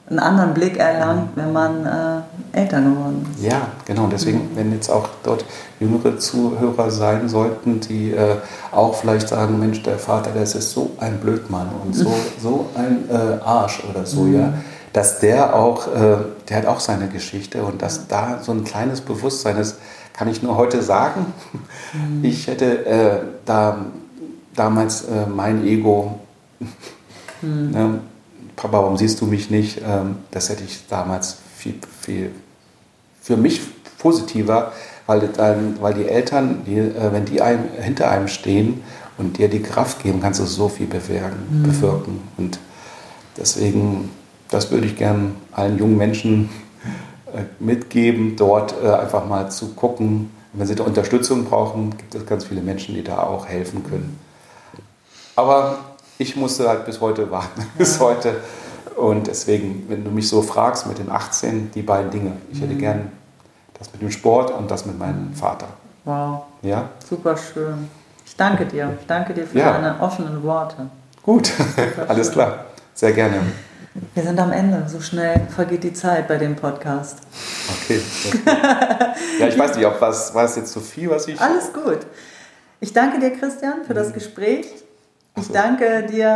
einen 0.10 0.20
anderen 0.20 0.54
Blick 0.54 0.78
erlangt, 0.78 1.30
wenn 1.36 1.52
man 1.52 1.86
äh, 1.86 2.58
älter 2.60 2.80
geworden 2.80 3.26
ist. 3.36 3.44
Ja, 3.44 3.70
genau. 3.86 4.08
Deswegen, 4.08 4.52
wenn 4.56 4.72
jetzt 4.72 4.90
auch 4.90 5.10
dort 5.24 5.46
jüngere 5.80 6.18
Zuhörer 6.18 6.92
sein 6.92 7.28
sollten, 7.28 7.80
die 7.80 8.12
äh, 8.12 8.36
auch 8.72 8.94
vielleicht 8.94 9.28
sagen, 9.30 9.60
Mensch, 9.60 9.82
der 9.84 9.98
Vater, 9.98 10.32
der 10.32 10.44
ist 10.44 10.54
so 10.72 10.92
ein 11.00 11.18
Blödmann 11.18 11.70
und 11.84 11.94
so, 11.94 12.14
so 12.42 12.70
ein 12.76 13.10
äh, 13.10 13.44
Arsch 13.44 13.84
oder 13.90 14.06
so, 14.06 14.22
mhm. 14.22 14.36
ja, 14.36 14.54
dass 14.96 15.20
der 15.20 15.54
auch, 15.54 15.88
äh, 15.88 16.18
der 16.48 16.58
hat 16.58 16.66
auch 16.68 16.80
seine 16.80 17.10
Geschichte 17.10 17.64
und 17.64 17.82
dass 17.82 18.08
da 18.08 18.42
so 18.42 18.54
ein 18.54 18.64
kleines 18.64 19.02
Bewusstsein 19.02 19.58
ist, 19.58 19.78
kann 20.14 20.30
ich 20.30 20.42
nur 20.42 20.56
heute 20.56 20.82
sagen. 20.82 21.34
Mhm. 21.92 22.24
Ich 22.24 22.48
hätte 22.48 22.86
äh, 22.86 23.20
da 23.46 23.88
damals 24.56 25.04
äh, 25.04 25.26
mein 25.28 25.66
Ego 25.68 26.20
mhm. 27.42 27.72
ne, 27.72 28.00
Papa, 28.56 28.78
warum 28.78 28.96
siehst 28.96 29.20
du 29.20 29.26
mich 29.26 29.50
nicht? 29.50 29.82
Ähm, 29.86 30.18
das 30.32 30.48
hätte 30.48 30.64
ich 30.64 30.88
damals 30.88 31.38
viel, 31.58 31.76
viel 32.00 32.32
für 33.22 33.36
mich 33.36 33.60
positiver, 33.98 34.72
weil, 35.08 35.30
weil 35.82 35.94
die 35.94 36.08
Eltern, 36.08 36.64
die, 36.66 36.78
äh, 36.78 37.12
wenn 37.12 37.26
die 37.26 37.42
einem, 37.42 37.66
hinter 37.82 38.10
einem 38.10 38.30
stehen 38.30 38.82
und 39.18 39.40
dir 39.40 39.50
die 39.50 39.62
Kraft 39.62 40.02
geben, 40.02 40.22
kannst 40.22 40.40
du 40.40 40.46
so 40.46 40.70
viel 40.70 40.88
bewirken, 40.88 41.48
mhm. 41.50 41.64
bewirken. 41.64 42.28
Und 42.38 42.60
Deswegen, 43.38 44.12
das 44.50 44.72
würde 44.72 44.88
ich 44.88 44.96
gern 44.96 45.36
allen 45.52 45.78
jungen 45.78 45.98
Menschen 45.98 46.50
äh, 47.34 47.44
mitgeben, 47.60 48.36
dort 48.36 48.76
äh, 48.84 48.90
einfach 48.90 49.26
mal 49.26 49.50
zu 49.50 49.70
gucken. 49.70 50.32
Wenn 50.54 50.68
sie 50.68 50.76
da 50.76 50.84
Unterstützung 50.84 51.46
brauchen, 51.46 51.98
gibt 51.98 52.16
es 52.16 52.26
ganz 52.26 52.46
viele 52.46 52.62
Menschen, 52.62 52.96
die 52.96 53.04
da 53.04 53.24
auch 53.24 53.46
helfen 53.48 53.84
können. 53.84 54.20
Aber 55.36 55.78
ich 56.18 56.36
musste 56.36 56.70
halt 56.70 56.86
bis 56.86 57.02
heute 57.02 57.30
warten, 57.32 57.66
bis 57.78 58.00
heute. 58.00 58.38
Und 58.96 59.28
deswegen, 59.28 59.86
wenn 59.90 60.06
du 60.06 60.12
mich 60.12 60.30
so 60.30 60.42
fragst 60.42 60.88
mit 60.88 61.00
den 61.00 61.12
18, 61.12 61.72
die 61.72 61.82
beiden 61.82 62.12
Dinge. 62.12 62.34
Ich 62.52 62.62
hätte 62.62 62.74
mhm. 62.74 62.80
gern 62.80 63.12
das 63.78 63.92
mit 63.92 64.02
dem 64.02 64.12
Sport 64.12 64.52
und 64.52 64.72
das 64.72 64.86
mit 64.86 64.98
meinem 64.98 65.34
Vater. 65.34 65.68
Wow. 66.06 66.44
Ja? 66.62 66.90
Super 67.08 67.36
schön. 67.36 67.90
Ich 68.26 68.36
danke 68.38 68.66
dir. 68.66 68.94
Ich 69.00 69.08
danke 69.08 69.34
dir 69.34 69.46
für 69.46 69.60
ja. 69.60 69.74
deine 69.74 70.00
offenen 70.00 70.42
Worte. 70.44 70.88
Gut, 71.24 71.52
alles 72.08 72.32
klar. 72.32 72.66
Sehr 72.94 73.12
gerne. 73.12 73.42
Wir 74.14 74.24
sind 74.24 74.40
am 74.40 74.52
Ende. 74.52 74.84
So 74.88 75.00
schnell 75.00 75.48
vergeht 75.56 75.84
die 75.84 75.94
Zeit 75.94 76.28
bei 76.28 76.38
dem 76.38 76.58
Podcast. 76.58 77.20
Okay. 77.70 78.02
ja, 79.40 79.48
ich 79.48 79.58
weiß 79.58 79.78
nicht, 79.78 79.86
ob 79.86 80.02
was 80.02 80.36
war 80.36 80.44
es 80.44 80.58
jetzt 80.58 80.74
zu 80.74 80.82
viel, 80.82 81.10
was 81.10 81.28
ich. 81.30 81.40
Alles 81.40 81.72
gut. 81.72 82.00
Ich 82.82 82.92
danke 82.92 83.20
dir, 83.20 83.32
Christian, 83.32 83.86
für 83.88 83.94
das 83.94 84.10
mhm. 84.10 84.14
Gespräch. 84.14 84.68
Ich 85.38 85.50
danke 85.50 86.04
dir, 86.04 86.28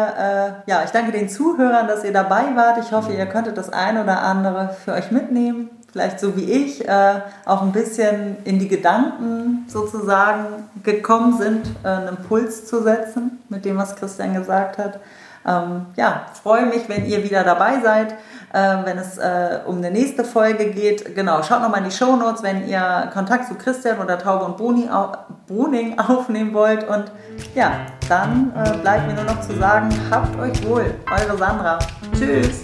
äh, 0.67 0.69
ja, 0.69 0.84
ich 0.86 0.91
danke 0.91 1.12
den 1.12 1.28
Zuhörern, 1.28 1.88
dass 1.88 2.04
ihr 2.06 2.13
dabei 2.13 2.56
wart. 2.56 2.80
Ich 2.84 2.91
hoffe, 2.93 3.13
ihr 3.13 3.26
könntet 3.26 3.58
das 3.58 3.69
ein 3.69 3.98
oder 3.98 4.22
andere 4.22 4.76
für 4.86 4.93
euch 4.93 5.12
mitnehmen. 5.12 5.69
Vielleicht 5.91 6.19
so 6.19 6.38
wie 6.38 6.50
ich, 6.50 6.88
äh, 6.88 7.22
auch 7.45 7.62
ein 7.62 7.72
bisschen 7.72 8.38
in 8.45 8.60
die 8.60 8.67
Gedanken 8.67 9.65
sozusagen 9.67 10.69
gekommen 10.84 11.38
sind, 11.38 11.65
äh, 11.84 11.88
einen 11.88 12.08
Impuls 12.10 12.67
zu 12.67 12.84
setzen 12.84 13.39
mit 13.50 13.65
dem, 13.65 13.78
was 13.78 13.95
Christian 13.95 14.34
gesagt 14.34 14.78
hat. 14.78 15.00
Ähm, 15.47 15.88
ja, 15.95 16.25
freue 16.41 16.65
mich, 16.65 16.89
wenn 16.89 17.06
ihr 17.06 17.23
wieder 17.23 17.43
dabei 17.43 17.80
seid, 17.82 18.13
äh, 18.54 18.86
wenn 18.86 18.97
es 18.97 19.17
äh, 19.17 19.60
um 19.65 19.78
eine 19.78 19.91
nächste 19.91 20.23
Folge 20.23 20.71
geht. 20.71 21.15
Genau, 21.15 21.41
schaut 21.43 21.62
nochmal 21.62 21.80
in 21.84 21.89
die 21.89 21.95
Show 21.95 22.15
Notes, 22.15 22.43
wenn 22.43 22.67
ihr 22.67 23.10
Kontakt 23.13 23.47
zu 23.47 23.56
Christian 23.56 23.99
oder 23.99 24.17
Taube 24.17 24.45
und 24.45 24.58
Boni 24.58 24.89
au 24.89 25.12
Boning 25.47 25.97
aufnehmen 26.08 26.54
wollt. 26.54 26.88
Und 26.88 27.12
ja, 27.56 27.71
dann 28.08 28.52
äh, 28.56 28.78
bleibt 28.78 29.08
mir 29.08 29.13
nur 29.13 29.23
noch 29.23 29.41
zu 29.41 29.56
sagen, 29.58 29.89
habt 30.12 30.38
euch 30.39 30.67
wohl, 30.67 30.95
eure 31.10 31.38
Sandra. 31.38 31.80
Tschüss. 32.13 32.62